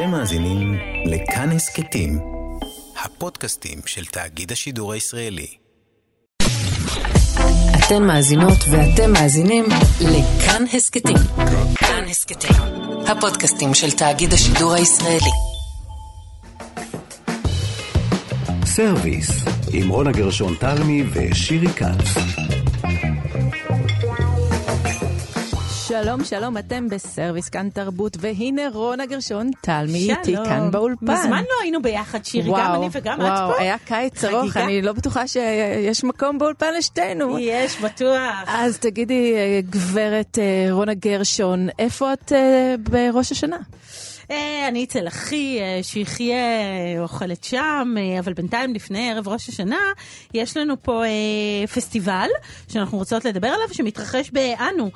אתם 0.00 0.10
מאזינים 0.10 0.78
לכאן 1.06 1.50
הסכתים, 1.52 2.18
הפודקאסטים 3.04 3.78
של 3.86 4.04
תאגיד 4.04 4.52
השידור 4.52 4.92
הישראלי. 4.92 5.46
אתן 7.78 8.02
מאזינות 8.02 8.58
ואתם 8.70 9.12
מאזינים 9.12 9.64
לכאן 10.00 10.64
הסכתים. 10.72 11.16
כאן 11.74 12.04
הסכתים, 12.10 12.56
הפודקאסטים 13.06 13.74
של 13.74 13.90
תאגיד 13.90 14.32
השידור 14.32 14.72
הישראלי. 14.72 15.30
סרוויס, 18.64 19.30
עם 19.72 19.88
רונה 19.88 20.12
גרשון 20.12 20.54
תלמי 20.54 21.04
ושירי 21.12 21.68
כץ. 21.68 22.59
שלום, 25.90 26.24
שלום, 26.24 26.58
אתם 26.58 26.88
בסרוויס 26.88 27.48
כאן 27.48 27.68
תרבות, 27.70 28.16
והנה 28.20 28.62
רונה 28.72 29.06
גרשון, 29.06 29.50
טלמי 29.60 30.10
איתי 30.12 30.36
כאן 30.44 30.70
באולפן. 30.70 31.04
מזמן 31.04 31.42
לא 31.42 31.62
היינו 31.62 31.82
ביחד, 31.82 32.24
שירי, 32.24 32.50
גם 32.58 32.74
אני 32.74 32.88
וגם 32.92 33.20
את 33.20 33.26
פה. 33.26 33.32
וואו, 33.32 33.58
היה 33.58 33.76
קיץ 33.78 34.24
ארוך, 34.24 34.56
אני 34.56 34.82
לא 34.82 34.92
בטוחה 34.92 35.28
שיש 35.28 36.04
מקום 36.04 36.38
באולפן 36.38 36.74
לשתינו. 36.78 37.38
יש, 37.38 37.80
בטוח. 37.80 38.44
אז 38.46 38.78
תגידי, 38.78 39.34
גברת 39.70 40.38
אה, 40.38 40.72
רונה 40.72 40.94
גרשון, 40.94 41.68
איפה 41.78 42.12
את 42.12 42.32
אה, 42.32 42.74
בראש 42.78 43.32
השנה? 43.32 43.58
אה, 44.30 44.68
אני 44.68 44.84
אצל 44.84 45.08
אחי, 45.08 45.58
אה, 45.60 45.82
שיחיה, 45.82 46.36
אוכלת 46.98 47.44
שם, 47.44 47.94
אה, 47.98 48.18
אבל 48.18 48.32
בינתיים 48.32 48.74
לפני 48.74 49.10
ערב 49.10 49.28
ראש 49.28 49.48
השנה, 49.48 49.78
יש 50.34 50.56
לנו 50.56 50.74
פה 50.82 51.02
פסטיבל 51.74 52.28
שאנחנו 52.68 52.98
רוצות 52.98 53.24
לדבר 53.24 53.48
עליו, 53.48 53.66
שמתרחש 53.72 54.30
באנו, 54.30 54.90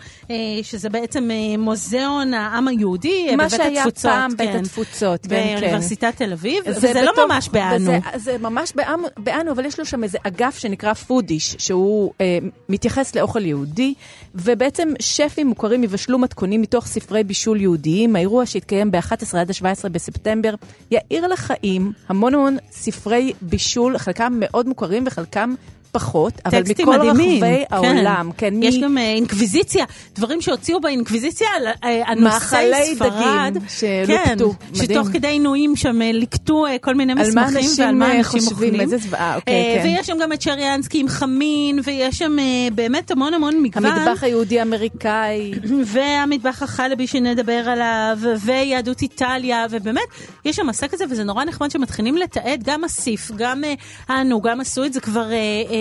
שזה 0.62 0.88
בעצם 0.91 1.30
מוזיאון 1.59 2.34
העם 2.34 2.69
היהודי 2.69 3.27
בבית 3.34 3.52
התפוצות. 3.52 3.60
מה 3.60 3.65
שהיה 3.65 3.84
פעם 4.02 4.30
כן, 4.30 4.37
בית 4.37 4.55
התפוצות, 4.55 5.27
כן, 5.27 5.29
כן. 5.29 5.55
באוניברסיטת 5.55 6.16
תל 6.16 6.32
אביב, 6.32 6.65
וזה 6.66 6.88
בתוך, 6.88 7.19
לא 7.19 7.27
ממש 7.29 7.48
באנו. 7.48 7.85
וזה, 7.85 7.99
זה 8.16 8.38
ממש 8.38 8.73
באנו, 9.16 9.52
אבל 9.52 9.65
יש 9.65 9.79
לו 9.79 9.87
שם 9.87 10.05
איזה 10.05 10.18
אגף 10.23 10.59
שנקרא 10.59 10.93
פודיש, 10.93 11.57
שהוא 11.59 12.12
אה, 12.21 12.38
מתייחס 12.68 13.15
לאוכל 13.15 13.45
יהודי, 13.45 13.95
ובעצם 14.35 14.88
שפים 15.01 15.46
מוכרים 15.46 15.85
יבשלו 15.85 16.18
מתכונים 16.18 16.62
מתוך 16.62 16.87
ספרי 16.87 17.24
בישול 17.24 17.60
יהודיים. 17.60 18.16
האירוע 18.16 18.46
שהתקיים 18.46 18.90
ב-11 18.90 19.24
עד 19.35 19.51
ה-17 19.51 19.89
בספטמבר, 19.89 20.55
יאיר 20.91 21.27
לחיים 21.27 21.93
המון 22.09 22.35
המון 22.35 22.57
ספרי 22.71 23.33
בישול, 23.43 23.99
חלקם 23.99 24.37
מאוד 24.41 24.69
מוכרים 24.69 25.05
וחלקם 25.07 25.55
פחות, 25.95 26.32
אבל 26.46 26.62
מכל 26.68 26.98
מדהימים, 26.98 27.45
רחבי 27.45 27.64
כן. 27.68 27.74
העולם. 27.74 28.30
כן, 28.37 28.62
יש 28.62 28.76
מ... 28.76 28.80
גם 28.80 28.98
אה, 28.98 29.12
אינקוויזיציה, 29.12 29.84
דברים 30.14 30.40
שהוציאו 30.40 30.80
באינקוויזיה 30.80 31.48
על 31.56 31.66
אה, 31.84 32.02
הנושאי 32.06 32.95
ספרד. 32.95 33.10
מאכלי 33.10 33.50
דגים 33.50 33.68
שלוקטו, 33.68 34.52
כן, 34.52 34.74
שתוך 34.74 35.09
כדי 35.12 35.28
עינויים 35.28 35.76
שם 35.76 36.02
אה, 36.02 36.12
ליקטו 36.12 36.66
כל 36.80 36.95
מיני 36.95 37.15
מסמכים 37.15 37.70
ועל 37.78 37.95
מה 37.95 38.16
אנשים 38.16 38.40
אוכלים. 38.50 38.80
איזה 38.80 38.98
זוועה, 38.98 39.37
אוקיי, 39.37 39.80
כן. 39.82 39.88
ויש 39.88 40.06
שם 40.06 40.16
גם 40.22 40.32
את 40.32 40.42
שריאנסקי 40.42 41.00
עם 41.00 41.09
חמין, 41.09 41.80
ויש 41.84 42.18
שם 42.18 42.37
באמת 42.74 43.10
המון 43.10 43.34
המון 43.34 43.62
מגוון. 43.62 43.84
המטבח 43.84 44.22
היהודי-אמריקאי. 44.24 45.52
והמטבח 45.92 46.62
החלבי 46.62 47.06
שנדבר 47.06 47.52
עליו, 47.52 48.18
ויהדות 48.40 49.02
איטליה, 49.02 49.66
ובאמת, 49.70 50.02
יש 50.45 50.56
שם 50.56 50.66
מסע 50.66 50.88
כזה, 50.88 51.04
וזה 51.10 51.24
נורא 51.24 51.45
נחמד 51.45 51.70
שמתחילים 51.70 52.16
לתעד, 52.16 52.62
גם 52.65 52.84
אסיף, 52.84 53.30
גם 53.37 53.62
אנו, 54.10 54.40
גם 54.40 54.60
עשו 54.60 54.84
את 54.84 54.92
זה 54.92 55.00
כבר... 55.00 55.30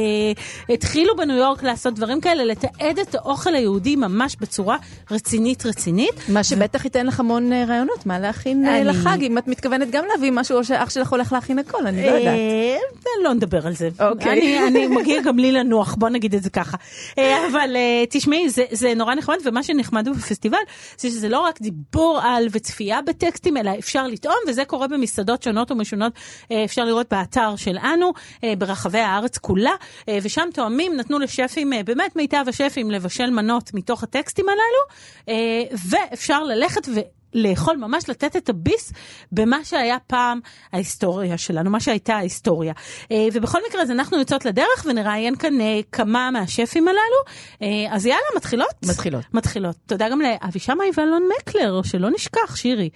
אה, 0.04 0.73
התחילו 0.73 1.16
בניו 1.16 1.36
יורק 1.36 1.64
לעשות 1.64 1.94
דברים 1.94 2.22
כאלה, 2.22 2.46
לתעד 2.46 3.00
את 3.00 3.16
האוכל 3.16 3.56
היהודי 3.56 3.96
ממש 3.96 4.36
בצורה 4.42 4.78
רצינית 5.12 5.66
רצינית. 5.66 6.30
מה 6.30 6.44
שבטח 6.44 6.86
ייתן 6.86 7.06
לך 7.06 7.20
המון 7.20 7.54
אה, 7.54 7.66
רעיונות, 7.68 8.06
מה 8.06 8.20
להכין 8.20 8.66
אה, 8.66 8.78
אני... 8.78 8.86
לחג, 8.86 9.18
אם 9.22 9.38
את 9.38 9.48
מתכוונת 9.48 9.92
גם 9.92 10.06
להביא 10.12 10.31
משהו, 10.31 10.58
או 10.58 10.64
שאח 10.64 10.90
שלך 10.90 11.12
הולך 11.12 11.34
להכין 11.34 11.59
הכל, 11.59 11.88
אני 11.88 12.06
לא 12.06 12.12
יודעת. 12.12 12.40
לא 13.24 13.34
נדבר 13.34 13.68
על 13.68 13.74
זה. 13.74 13.90
אוקיי. 14.00 14.68
אני, 14.68 14.88
מגיע 14.98 15.22
גם 15.22 15.40
לי 15.40 15.52
לנוח, 15.52 15.96
בוא 15.96 16.09
נגיד 16.09 16.35
את 16.35 16.44
זה 16.44 16.50
ככה. 16.50 16.78
אבל 17.18 17.75
תשמעי, 18.09 18.50
זה, 18.50 18.64
זה 18.72 18.94
נורא 18.96 19.16
נחמד, 19.16 19.35
ומה 19.46 19.64
שנחמד 19.64 20.09
בפסטיבל, 20.09 20.58
זה 20.97 21.09
שזה 21.09 21.30
לא 21.30 21.40
רק 21.40 21.62
דיבור 21.62 22.20
על 22.24 22.47
וצפייה 22.52 23.02
בטקסטים, 23.02 23.58
אלא 23.58 23.72
אפשר 23.80 24.08
לטעום, 24.08 24.35
וזה 24.47 24.66
קורה 24.66 24.88
במסעדות 24.88 25.44
שונות 25.44 25.72
ומשונות, 25.72 26.14
אפשר 26.66 26.85
לראות 26.85 27.08
באתר 27.12 27.56
של 27.56 27.78
אנו, 27.78 28.12
ברחבי 28.58 29.00
הארץ 29.00 29.38
כולה. 29.38 29.74
אה, 30.09 30.18
ושם 30.24 30.50
תואמים 30.54 30.98
נתנו 30.98 31.20
לשפים, 31.20 31.74
אה, 31.74 31.84
באמת 31.84 32.16
מיטב 32.16 32.46
השפים, 32.48 32.92
לבשל 32.92 33.30
מנות 33.30 33.74
מתוך 33.74 34.04
הטקסטים 34.04 34.46
הללו, 34.50 34.84
אה, 35.30 35.76
ואפשר 35.90 36.44
ללכת 36.44 36.88
ו... 36.88 37.00
לאכול, 37.36 37.78
ממש 37.78 38.09
לתת 38.09 38.36
את 38.36 38.50
הביס 38.50 38.94
במה 39.32 39.58
שהיה 39.64 39.98
פעם 40.08 40.40
ההיסטוריה 40.74 41.38
שלנו, 41.38 41.70
מה 41.70 41.80
שהייתה 41.80 42.16
ההיסטוריה. 42.16 42.74
ובכל 43.34 43.59
מקרה, 43.70 43.82
אז 43.82 43.92
אנחנו 43.92 44.18
יוצאות 44.18 44.46
לדרך 44.46 44.86
ונראיין 44.86 45.36
כאן 45.36 45.53
כמה 45.92 46.32
מהשפים 46.32 46.88
הללו. 46.88 47.72
אז 47.92 48.06
יאללה, 48.06 48.22
מתחילות? 48.36 48.76
מתחילות. 48.90 49.24
מתחילות. 49.34 49.76
תודה 49.86 50.09
גם 50.09 50.22
לאבי 50.22 50.59
שמאי 50.59 50.90
ואלון 50.98 51.24
מקלר, 51.40 51.82
שלא 51.84 52.09
נשכח, 52.09 52.56
שירי. 52.56 52.90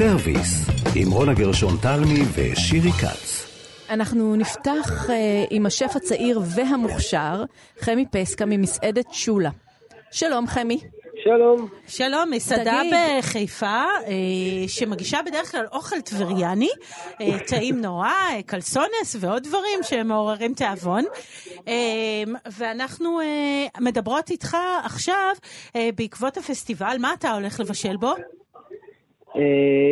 סרוויס, 0.00 0.66
עם 0.94 1.10
רונה 1.10 1.34
גרשון 1.34 1.76
תלמי 1.82 2.22
ושירי 2.34 2.92
כץ. 2.92 3.39
אנחנו 3.90 4.36
נפתח 4.36 5.06
uh, 5.06 5.12
עם 5.50 5.66
השף 5.66 5.96
הצעיר 5.96 6.40
והמוכשר, 6.56 7.44
חמי 7.80 8.06
פסקה 8.12 8.46
ממסעדת 8.46 9.06
שולה. 9.12 9.50
שלום, 10.10 10.46
חמי. 10.46 10.80
שלום. 11.24 11.68
שלום, 11.86 12.30
מסעדה 12.30 12.80
תגיד. 12.80 12.94
בחיפה, 13.18 13.66
אה, 13.66 14.68
שמגישה 14.68 15.18
בדרך 15.26 15.52
כלל 15.52 15.66
אוכל 15.72 16.00
טבריאני, 16.00 16.68
אה, 17.20 17.38
טעים 17.46 17.80
נורא, 17.80 18.06
אה, 18.06 18.42
קלסונס 18.46 19.16
ועוד 19.20 19.42
דברים 19.42 19.82
שמעוררים 19.82 20.54
תיאבון. 20.54 21.04
אה, 21.68 21.72
ואנחנו 22.58 23.20
אה, 23.20 23.26
מדברות 23.80 24.30
איתך 24.30 24.56
עכשיו 24.84 25.32
אה, 25.76 25.88
בעקבות 25.96 26.36
הפסטיבל, 26.36 26.96
מה 27.00 27.12
אתה 27.18 27.32
הולך 27.32 27.60
לבשל 27.60 27.96
בו? 27.96 28.10
אה, 29.36 29.42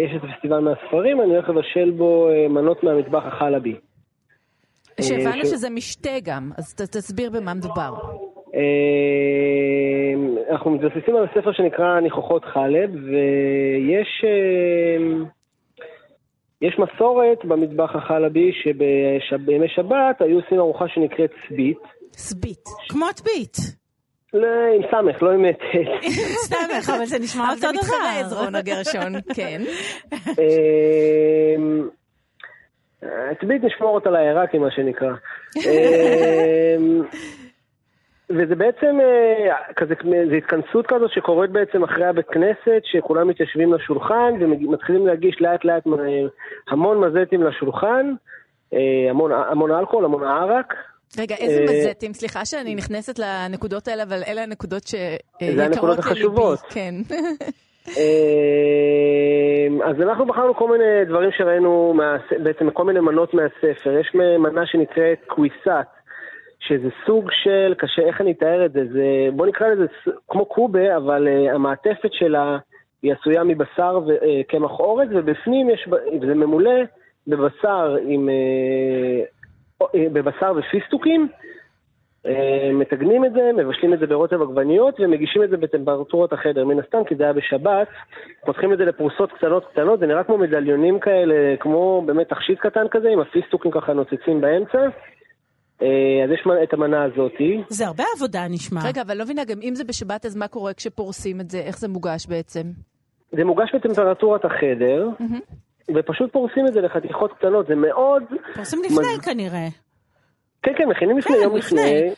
יש 0.04 0.16
את 0.16 0.22
הפסטיבל 0.24 0.58
מהספרים, 0.58 1.20
אני 1.20 1.34
הולך 1.34 1.48
לבשל 1.48 1.90
בו 1.90 2.28
אה, 2.28 2.48
מנות 2.48 2.82
מהמטבח 2.84 3.22
החלבי. 3.26 3.74
שהבנו 5.02 5.44
שזה 5.44 5.70
משתה 5.70 6.20
גם, 6.22 6.50
אז 6.58 6.74
תסביר 6.74 7.30
במה 7.30 7.54
מדובר. 7.54 7.94
אה, 8.54 10.50
אנחנו 10.52 10.70
מתבססים 10.70 11.16
על 11.16 11.26
ספר 11.34 11.52
שנקרא 11.52 12.00
ניחוחות 12.00 12.44
חלב, 12.44 12.90
ויש 12.94 14.24
יש 16.62 16.78
מסורת 16.78 17.44
במטבח 17.44 17.96
החלבי 17.96 18.50
שבימי 19.30 19.68
שבת 19.68 20.20
היו 20.20 20.36
עושים 20.36 20.58
ארוחה 20.58 20.84
שנקראת 20.88 21.30
צבית. 21.48 21.78
צבית, 22.10 22.64
כמו 22.88 23.06
טבית. 23.16 23.56
לא, 24.34 24.48
עם 24.76 24.82
סמך, 24.90 25.22
לא 25.22 25.30
עם 25.30 25.52
ט'. 25.52 25.56
סמך, 26.50 26.90
אבל 26.96 27.04
זה 27.04 27.18
נשמע 27.18 27.50
אותו 27.50 27.58
דבר. 27.58 27.68
זה 27.70 27.72
מתחרז, 27.72 28.32
רונה 28.32 28.62
גרשון, 28.62 29.12
כן. 29.34 29.62
תמיד 33.40 33.64
נשמור 33.64 33.94
אותה 33.94 34.10
לעיראקי, 34.10 34.58
מה 34.58 34.70
שנקרא. 34.70 35.12
אמ, 35.66 37.02
וזה 38.30 38.54
בעצם 38.54 38.98
אה, 39.00 39.72
כזה, 39.76 39.94
זו 40.30 40.34
התכנסות 40.34 40.86
כזאת 40.86 41.10
שקורית 41.12 41.50
בעצם 41.50 41.84
אחרי 41.84 42.06
הבית 42.06 42.26
כנסת, 42.28 42.82
שכולם 42.84 43.28
מתיישבים 43.28 43.72
לשולחן 43.74 44.32
ומתחילים 44.40 45.06
להגיש 45.06 45.36
לאט 45.40 45.64
לאט 45.64 45.82
המון 46.68 47.00
מזטים 47.00 47.42
לשולחן, 47.42 48.12
אה, 48.74 49.10
המון, 49.10 49.32
המון 49.32 49.70
אלכוהול, 49.70 50.04
המון 50.04 50.24
ערק. 50.24 50.74
רגע, 51.18 51.34
איזה 51.34 51.60
אה, 51.60 51.64
מזטים? 51.64 52.12
סליחה 52.12 52.44
שאני 52.44 52.74
נכנסת 52.74 53.18
לנקודות 53.18 53.88
האלה, 53.88 54.02
אבל 54.02 54.22
אלה 54.28 54.42
הנקודות 54.42 54.86
שיקרות 54.86 55.40
לליבי. 55.40 55.56
זה 55.56 55.64
הנקודות 55.64 55.98
החשובות. 55.98 56.60
כן. 56.70 56.94
אמ, 57.96 59.82
אז 59.82 60.00
אנחנו 60.00 60.26
בחרנו 60.26 60.54
כל 60.54 60.70
מיני 60.70 61.04
דברים 61.04 61.30
שראינו, 61.32 61.94
בעצם 62.42 62.70
כל 62.70 62.84
מיני 62.84 63.00
מנות 63.00 63.34
מהספר. 63.34 63.98
יש 64.00 64.14
מנה 64.14 64.66
שנקראת 64.66 65.18
קוויסת, 65.26 65.86
שזה 66.60 66.88
סוג 67.06 67.30
של, 67.32 67.74
קשה, 67.78 68.02
איך 68.02 68.20
אני 68.20 68.32
אתאר 68.32 68.66
את 68.66 68.72
זה? 68.72 68.84
זה 68.92 69.28
בוא 69.32 69.46
נקרא 69.46 69.68
לזה 69.68 69.86
כמו 70.28 70.44
קובה, 70.46 70.96
אבל 70.96 71.28
uh, 71.28 71.54
המעטפת 71.54 72.12
שלה 72.12 72.58
היא 73.02 73.12
עשויה 73.12 73.44
מבשר 73.44 74.00
וקמח 74.06 74.70
uh, 74.70 74.80
אורז, 74.80 75.08
ובפנים 75.10 75.70
יש, 75.70 75.88
זה 76.26 76.34
ממולא 76.34 76.80
בבשר 77.26 77.96
עם... 78.06 78.28
Uh, 78.28 79.38
בבשר 80.12 80.52
ופיסטוקים, 80.56 81.22
אה, 81.22 81.36
מתגנים 82.74 83.24
את 83.24 83.32
זה, 83.32 83.50
מבשלים 83.56 83.94
את 83.94 83.98
זה 83.98 84.06
ברוטב 84.06 84.42
עגבניות 84.42 85.00
ומגישים 85.00 85.42
את 85.42 85.50
זה 85.50 85.56
בטמפרטורת 85.56 86.32
החדר. 86.32 86.64
מן 86.64 86.80
הסתם, 86.80 87.04
כי 87.08 87.14
זה 87.14 87.24
היה 87.24 87.32
בשבת, 87.32 87.88
פותחים 88.46 88.72
את 88.72 88.78
זה 88.78 88.84
לפרוסות 88.84 89.32
קטנות 89.32 89.64
קטנות, 89.72 90.00
זה 90.00 90.06
נראה 90.06 90.24
כמו 90.24 90.38
מדליונים 90.38 91.00
כאלה, 91.00 91.56
כמו 91.60 92.02
באמת 92.06 92.28
תכשיט 92.28 92.58
קטן 92.58 92.88
כזה, 92.90 93.08
עם 93.08 93.20
הפיסטוקים 93.20 93.70
ככה 93.70 93.92
נוצצים 93.92 94.40
באמצע. 94.40 94.78
אה, 95.82 96.24
אז 96.24 96.30
יש 96.30 96.46
את 96.62 96.72
המנה 96.72 97.04
הזאתי. 97.04 97.62
זה 97.68 97.86
הרבה 97.86 98.04
עבודה 98.16 98.48
נשמע. 98.50 98.80
רגע, 98.84 99.02
אבל 99.02 99.16
לא 99.16 99.24
מבינה, 99.24 99.44
גם 99.44 99.58
אם 99.62 99.74
זה 99.74 99.84
בשבת, 99.84 100.26
אז 100.26 100.36
מה 100.36 100.48
קורה 100.48 100.74
כשפורסים 100.74 101.40
את 101.40 101.50
זה? 101.50 101.58
איך 101.58 101.78
זה 101.78 101.88
מוגש 101.88 102.26
בעצם? 102.26 102.62
זה 103.32 103.44
מוגש 103.44 103.74
בטמפרטורת 103.74 104.44
החדר, 104.44 105.08
ופשוט 105.94 106.32
פורסים 106.32 106.66
את 106.66 106.72
זה 106.72 106.80
לחתיכות 106.80 107.32
קטנות, 107.32 107.66
זה 107.66 107.74
מאוד... 107.74 108.22
פורסים 108.54 108.82
לפני 108.84 109.22
כנראה. 109.24 109.68
כן, 110.62 110.72
כן, 110.78 110.88
מכינים 110.88 111.18
לפני, 111.18 111.36
כן, 111.36 111.42
יום 111.42 111.56
לפני. 111.56 111.80
לפני. 111.80 112.14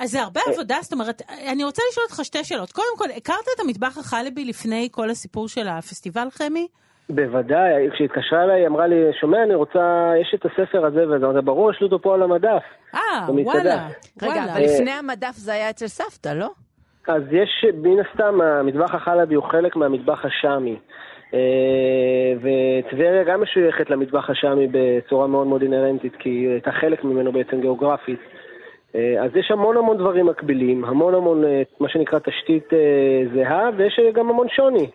אז 0.00 0.10
זה 0.10 0.22
הרבה 0.22 0.40
עבודה, 0.52 0.76
זאת 0.80 0.92
אומרת, 0.92 1.22
אני 1.52 1.64
רוצה 1.64 1.82
לשאול 1.90 2.06
אותך 2.10 2.24
שתי 2.24 2.44
שאלות. 2.44 2.72
קודם 2.72 2.96
כל, 2.98 3.04
הכרת 3.16 3.46
את 3.54 3.60
המטבח 3.60 3.98
החלבי 3.98 4.44
לפני 4.44 4.88
כל 4.92 5.10
הסיפור 5.10 5.48
של 5.48 5.68
הפסטיבל, 5.68 6.28
חמי? 6.30 6.66
בוודאי, 7.10 7.90
כשהתקשרה 7.94 8.44
אליי, 8.44 8.60
היא 8.60 8.66
אמרה 8.66 8.86
לי, 8.86 8.96
שומע, 9.20 9.42
אני 9.42 9.54
רוצה, 9.54 10.12
יש 10.20 10.34
את 10.34 10.46
הספר 10.46 10.86
הזה, 10.86 11.08
וזה 11.08 11.40
ברור, 11.44 11.70
יש 11.70 11.80
לי 11.80 11.84
אותו 11.84 12.02
פה 12.02 12.14
על 12.14 12.22
המדף. 12.22 12.62
אה. 12.94 13.00
וואלה. 13.28 13.88
רגע, 14.22 14.32
וואלה. 14.32 14.52
אבל 14.52 14.62
לפני 14.62 14.90
המדף 14.90 15.34
זה 15.34 15.52
היה 15.52 15.70
אצל 15.70 15.86
סבתא, 15.86 16.28
לא? 16.28 16.50
אז 17.08 17.22
יש, 17.32 17.64
מן 17.74 18.00
הסתם, 18.00 18.40
המטבח 18.40 18.94
החלבי 18.94 19.34
הוא 19.34 19.44
חלק 19.44 19.76
מהמטבח 19.76 20.24
השאמי. 20.24 20.76
אה, 21.34 22.32
וטבריה 22.36 23.24
גם 23.24 23.40
משויכת 23.40 23.90
למטבח 23.90 24.30
השאמי 24.30 24.66
בצורה 24.70 25.26
מאוד 25.26 25.46
מאוד 25.46 25.62
אינהרנטית, 25.62 26.16
כי 26.16 26.28
היא 26.28 26.48
הייתה 26.48 26.72
חלק 26.72 27.04
ממנו 27.04 27.32
בעצם 27.32 27.60
גיאוגרפית. 27.60 28.20
אה, 28.94 29.24
אז 29.24 29.36
יש 29.36 29.50
המון 29.50 29.76
המון 29.76 29.96
דברים 29.96 30.26
מקבילים, 30.26 30.84
המון 30.84 31.14
המון, 31.14 31.44
אה, 31.44 31.62
מה 31.80 31.88
שנקרא, 31.88 32.18
תשתית 32.18 32.72
זהה, 33.34 33.70
ויש 33.76 34.00
גם 34.14 34.30
המון 34.30 34.48
שוני. 34.48 34.90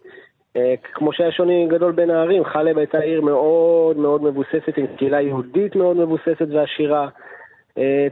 כמו 0.94 1.14
שהיה 1.14 1.32
שוני 1.32 1.68
גדול 1.70 1.92
בין 1.92 2.10
הערים, 2.10 2.46
חלב 2.46 2.78
הייתה 2.78 2.98
עיר 2.98 3.22
מאוד 3.22 3.98
מאוד 3.98 4.24
מבוססת, 4.24 4.78
עם 4.78 4.88
קהילה 4.98 5.22
יהודית 5.22 5.76
מאוד 5.76 5.98
מבוססת 5.98 6.48
ועשירה. 6.52 7.08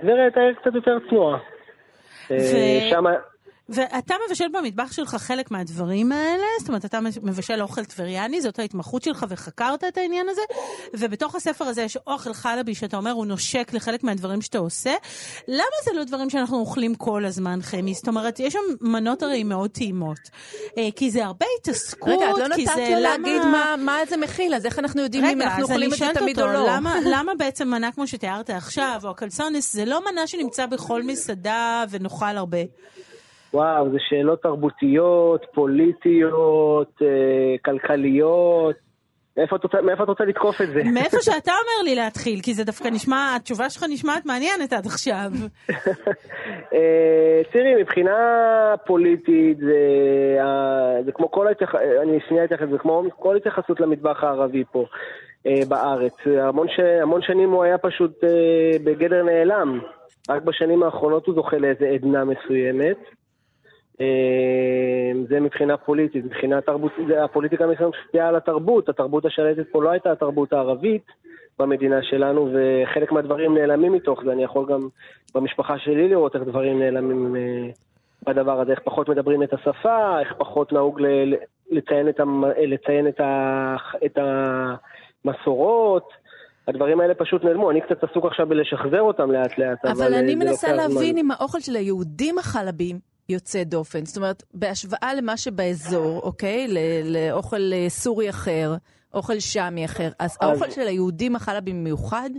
טבריה 0.02 0.24
הייתה 0.24 0.40
עיר 0.40 0.54
קצת 0.54 0.76
יותר 0.76 0.98
צנועה. 1.10 1.38
ו- 2.32 2.90
שמה... 2.90 3.14
ואתה 3.70 4.16
מבשל 4.30 4.48
במטבח 4.54 4.92
שלך 4.92 5.16
חלק 5.16 5.52
מהדברים 5.52 6.12
האלה, 6.12 6.44
זאת 6.60 6.68
אומרת, 6.68 6.86
אתה 6.86 7.00
מבשל 7.02 7.62
אוכל 7.62 7.86
טבריאני, 7.86 8.42
זאת 8.42 8.60
ההתמחות 8.60 9.04
שלך 9.04 9.26
וחקרת 9.30 9.84
את 9.84 9.98
העניין 9.98 10.30
הזה, 10.30 10.42
ובתוך 10.94 11.36
הספר 11.36 11.66
הזה 11.66 11.82
יש 11.82 11.98
אוכל 12.08 12.34
חלבי 12.34 12.76
שאתה 12.76 12.98
אומר 12.98 13.12
הוא 13.12 13.26
נושק 13.26 13.70
לחלק 13.74 14.04
מהדברים 14.04 14.42
שאתה 14.42 14.58
עושה. 14.58 14.94
למה 15.48 15.64
זה 15.86 15.92
לא 15.94 16.04
דברים 16.04 16.30
שאנחנו 16.30 16.60
אוכלים 16.60 16.96
כל 16.96 17.26
הזמן, 17.26 17.60
חמי? 17.62 17.94
זאת 17.94 18.08
אומרת, 18.08 18.40
יש 18.40 18.54
שם 18.54 18.60
מנות 18.82 19.24
הרי 19.24 19.44
מאוד 19.44 19.70
טעימות. 19.72 20.20
אה, 20.78 20.88
כי 20.96 21.12
זה 21.12 21.26
הרבה 21.26 21.46
התעסקות, 21.60 22.10
רגע, 22.10 22.32
את 22.32 22.38
לא 22.38 22.48
נתת 22.48 22.78
לו 22.78 22.84
למה... 22.86 23.00
להגיד 23.00 23.42
מה- 23.42 23.76
מה 23.78 23.98
זה 24.10 24.18
מכיל, 24.18 24.54
אז 24.56 24.66
איך 24.66 24.80
אנחנו 24.80 25.02
יודעים 25.02 25.26
אם 25.26 25.30
רגע, 25.30 25.46
אנחנו 25.46 25.64
אז 25.64 25.70
אוכלים 25.70 25.94
את 25.94 25.98
זה 25.98 26.06
תמיד 26.14 26.40
אותו, 26.40 26.50
או 26.50 26.54
לא? 26.54 26.68
למה, 26.76 26.96
למה 27.14 27.32
בעצם 27.36 27.68
מנה 27.68 27.92
כמו 27.92 28.08
שתיארת 28.08 28.50
עכשיו, 28.50 29.02
או 29.04 29.10
הקלסונס, 29.10 29.74
זה 29.74 29.86
לא 29.86 30.12
מנה 30.12 30.28
שנמצא 30.28 30.66
בכל 30.66 31.04
מסעדה 31.04 31.84
ונאכל 31.90 32.38
הרבה? 32.38 32.58
וואו, 33.54 33.90
זה 33.92 33.98
שאלות 34.10 34.42
תרבותיות, 34.44 35.46
פוליטיות, 35.54 37.02
אה, 37.02 37.08
כלכליות. 37.66 38.76
מאיפה 39.38 39.56
את 39.56 39.64
רוצה- 39.64 39.82
מאיפה 39.82 40.04
את 40.04 40.08
רוצה 40.10 40.24
לתקוף 40.24 40.62
את 40.62 40.68
זה? 40.68 40.84
מאיפה 40.94 41.18
שאתה 41.22 41.52
אומר 41.52 41.84
לי 41.90 41.96
להתחיל, 41.96 42.40
כי 42.44 42.54
זה 42.54 42.64
דווקא 42.64 42.88
נשמע, 42.88 43.36
התשובה 43.36 43.70
שלך 43.70 43.84
נשמעת 43.90 44.26
מעניינת 44.26 44.74
עד 44.74 44.86
עכשיו. 44.86 45.32
אה, 46.74 47.42
תראי, 47.54 47.82
מבחינה 47.82 48.16
פוליטית 48.86 49.58
זה, 49.58 49.78
אה, 50.40 51.04
זה 51.06 51.12
כמו 51.12 51.32
כל 51.32 51.48
ההתייחסות, 51.48 51.82
אני 52.04 52.20
שנייה 52.28 52.44
אתייחס, 52.44 52.66
זה 52.72 52.78
כמו 52.78 53.04
כל 53.16 53.36
התייחסות 53.38 53.80
למטבח 53.80 54.24
הערבי 54.24 54.64
פה 54.72 54.86
בארץ. 55.68 56.14
המון, 56.42 56.68
ש... 56.68 56.80
המון 57.02 57.22
שנים 57.22 57.50
הוא 57.52 57.64
היה 57.64 57.78
פשוט 57.78 58.24
אה, 58.24 58.30
בגדר 58.84 59.24
נעלם. 59.24 59.80
רק 60.30 60.42
בשנים 60.44 60.84
האחרונות 60.84 61.26
הוא 61.26 61.36
זוכה 61.36 61.58
לאיזה 61.58 61.86
עדנה 61.88 62.24
מסוימת. 62.26 62.98
אה, 64.02 65.12
זה 65.30 65.40
מבחינה 65.40 65.78
פוליטית, 65.78 66.26
מבחינה 66.26 66.62
תרבותית, 66.62 67.06
הפוליטיקה 67.24 67.66
משפיעה 67.68 68.28
על 68.28 68.36
התרבות, 68.36 68.90
התרבות 68.90 69.26
השלטת 69.26 69.64
פה 69.72 69.84
לא 69.84 69.90
הייתה 69.90 70.12
התרבות 70.12 70.54
הערבית 70.54 71.06
במדינה 71.60 72.04
שלנו, 72.04 72.50
וחלק 72.54 73.12
מהדברים 73.12 73.58
נעלמים 73.58 73.94
מתוך 73.94 74.24
זה, 74.26 74.32
אני 74.32 74.44
יכול 74.44 74.66
גם 74.70 74.80
במשפחה 75.36 75.78
שלי 75.80 76.08
לראות 76.10 76.36
איך 76.36 76.44
דברים 76.44 76.80
נעלמים 76.80 77.36
אה, 77.36 77.70
בדבר 78.28 78.62
הזה, 78.62 78.72
איך 78.72 78.80
פחות 78.84 79.10
מדברים 79.10 79.44
את 79.44 79.54
השפה, 79.54 80.20
איך 80.20 80.34
פחות 80.38 80.74
נהוג 80.74 81.02
ל- 81.02 81.36
לציין 81.72 82.10
את, 82.10 82.20
המ, 82.20 82.44
לציין 82.68 83.08
את, 83.08 83.20
ה, 83.20 83.76
את 84.06 84.18
המסורות. 85.26 86.10
הדברים 86.68 87.00
האלה 87.00 87.14
פשוט 87.14 87.44
נעלמו, 87.44 87.72
אני 87.72 87.82
קצת 87.82 88.04
עסוק 88.04 88.26
עכשיו 88.26 88.48
בלשחזר 88.48 89.02
אותם 89.02 89.32
לאט 89.32 89.58
לאט, 89.58 89.86
אבל, 89.86 89.92
אבל 89.92 90.14
אה, 90.14 90.20
אני 90.20 90.36
מנסה. 90.36 90.74
להבין 90.74 91.18
אם 91.18 91.32
האוכל 91.32 91.60
של 91.60 91.76
היהודים 91.76 92.38
החלבים 92.38 93.00
יוצא 93.30 93.64
דופן. 93.64 94.06
זאת 94.06 94.18
אומרת, 94.18 94.44
בהשוואה 94.54 95.14
למה 95.18 95.38
שבאזור, 95.38 96.20
אוקיי? 96.24 96.68
לאוכל 97.04 97.74
אה, 97.74 97.90
סורי 97.90 98.30
אחר, 98.30 98.72
אוכל 99.14 99.40
שמי 99.40 99.86
אחר, 99.86 100.08
אז 100.20 100.38
אז- 100.42 100.50
האוכל 100.50 100.70
של 100.70 100.82
היהודים 100.88 101.36
החלבים 101.36 101.84
מיוחד? 101.84 102.30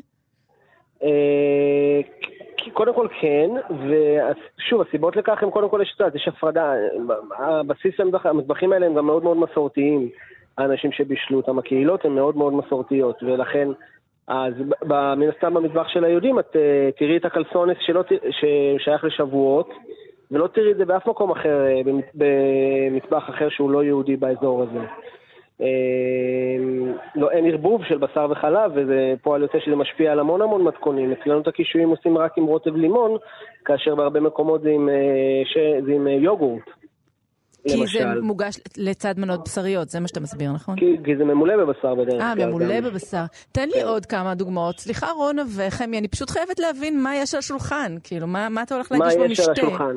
אה, 1.02 2.00
קודם 2.72 2.94
כל 2.94 3.08
כן, 3.20 3.50
ושוב, 3.70 4.80
הסיבות 4.80 5.16
לכך 5.16 5.42
הם 5.42 5.50
קודם 5.50 5.68
כל 5.68 5.80
יש, 5.82 5.96
יש 6.14 6.28
הפרדה, 6.28 6.72
הבסיס 7.38 7.94
המטבחים 8.24 8.72
האלה 8.72 8.86
הם 8.86 8.94
גם 8.94 9.06
מאוד 9.06 9.24
מאוד 9.24 9.36
מסורתיים, 9.36 10.08
האנשים 10.58 10.92
שבישלו 10.92 11.36
אותם, 11.36 11.58
הקהילות 11.58 12.04
הן 12.04 12.12
מאוד 12.12 12.36
מאוד 12.36 12.52
מסורתיות, 12.52 13.22
ולכן, 13.22 13.68
אז 14.26 14.52
מן 15.16 15.28
הסתם 15.36 15.54
במטבח 15.54 15.88
של 15.88 16.04
היהודים 16.04 16.38
את 16.38 16.56
אה, 16.56 16.90
תראי 16.98 17.16
את 17.16 17.24
הקלסונס 17.24 17.76
שלא, 17.80 18.02
ששייך 18.30 19.04
לשבועות, 19.04 19.68
ולא 20.30 20.46
תראי 20.46 20.72
את 20.72 20.76
זה 20.76 20.84
באף 20.84 21.06
מקום 21.06 21.30
אחר, 21.30 21.66
אה, 21.66 21.80
במטבח 22.14 23.30
אחר 23.30 23.48
שהוא 23.48 23.70
לא 23.70 23.84
יהודי 23.84 24.16
באזור 24.16 24.62
הזה. 24.62 24.86
אה, 25.60 26.56
לא, 27.14 27.30
אין 27.30 27.46
ערבוב 27.46 27.84
של 27.84 27.98
בשר 27.98 28.26
וחלב, 28.30 28.72
וזה 28.74 29.14
פועל 29.22 29.42
יוצא 29.42 29.58
שזה 29.58 29.76
משפיע 29.76 30.12
על 30.12 30.20
המון 30.20 30.42
המון 30.42 30.62
מתכונים. 30.64 31.12
אצלנו 31.12 31.40
את 31.40 31.48
הקישואים 31.48 31.88
עושים 31.88 32.18
רק 32.18 32.38
עם 32.38 32.44
רוטב 32.44 32.76
לימון, 32.76 33.16
כאשר 33.64 33.94
בהרבה 33.94 34.20
מקומות 34.20 34.62
זה 34.62 34.70
עם, 34.70 34.88
אה, 34.88 35.42
ש... 35.44 35.58
זה 35.84 35.92
עם 35.92 36.08
אה, 36.08 36.12
יוגורט, 36.12 36.70
כי 37.68 37.76
למשל. 37.76 37.98
זה 37.98 38.20
מוגש 38.20 38.56
לצד 38.76 39.14
מנות 39.18 39.44
בשריות, 39.44 39.88
זה 39.88 40.00
מה 40.00 40.08
שאתה 40.08 40.20
מסביר, 40.20 40.52
נכון? 40.52 40.76
כי, 40.76 40.96
כי 41.04 41.16
זה 41.16 41.24
ממולא 41.24 41.56
בבשר 41.56 41.94
בדרך 41.94 42.22
אה, 42.22 42.32
כלל. 42.36 42.46
ממולא 42.46 42.80
גם. 42.80 42.84
בבשר. 42.84 43.24
תן 43.52 43.68
לי 43.68 43.82
עוד 43.82 44.06
כמה 44.06 44.34
דוגמאות. 44.34 44.78
סליחה, 44.80 45.10
רונה 45.10 45.42
וחמי, 45.56 45.98
אני 45.98 46.08
פשוט 46.08 46.30
חייבת 46.30 46.58
להבין 46.58 47.02
מה 47.02 47.16
יש 47.16 47.34
על 47.34 47.38
השולחן. 47.38 47.96
כאילו, 48.02 48.26
מה 48.26 48.48
מה 48.48 48.62
אתה 48.62 48.74
הולך 48.74 48.92
מה 48.92 48.98
להגיש 48.98 49.14
יש 49.14 49.20
על 49.20 49.46
במשתה? 49.46 49.52
השולחן? 49.66 49.96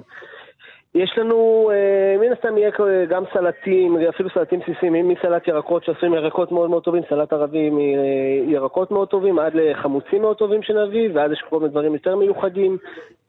יש 0.96 1.18
לנו, 1.18 1.72
אה, 1.74 2.16
מן 2.20 2.34
הסתם 2.34 2.58
יהיה 2.58 2.72
גם 3.10 3.24
סלטים, 3.34 3.98
אפילו 4.10 4.30
סלטים 4.30 4.60
בסיסיים, 4.60 5.08
מסלט 5.08 5.48
ירקות 5.48 5.84
שעשויים 5.84 6.12
מירקות 6.12 6.52
מאוד 6.52 6.70
מאוד 6.70 6.84
טובים, 6.84 7.04
סלט 7.10 7.34
ערבי 7.34 7.70
מירקות 7.70 8.92
מאוד 8.92 9.08
טובים, 9.08 9.40
עד 9.40 9.54
לחמוצים 9.56 10.22
מאוד 10.22 10.38
טובים 10.38 10.64
שנביא, 10.64 11.10
ואז 11.14 11.32
יש 11.32 11.44
כל 11.50 11.60
מיני 11.60 11.72
דברים 11.72 11.94
יותר 11.94 12.16
מיוחדים. 12.16 12.78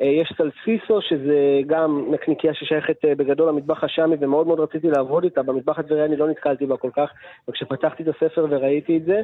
אה, 0.01 0.07
יש 0.07 0.33
סלסיסו, 0.37 1.01
שזה 1.03 1.61
גם 1.67 2.05
נקניקייה 2.11 2.55
ששייכת 2.55 3.05
אה, 3.05 3.15
בגדול 3.15 3.49
למטבח 3.49 3.85
השאמי, 3.85 4.17
ומאוד 4.21 4.47
מאוד 4.47 4.61
רציתי 4.61 4.91
לעבוד 4.91 5.25
איתה. 5.25 5.43
במטבח 5.43 5.79
הטבריאני 5.79 6.17
לא 6.17 6.29
נתקלתי 6.29 6.67
בה 6.67 6.77
כל 6.77 6.91
כך, 6.97 7.11
וכשפתחתי 7.49 8.03
את 8.03 8.09
הספר 8.09 8.47
וראיתי 8.51 8.97
את 8.97 9.05
זה, 9.05 9.23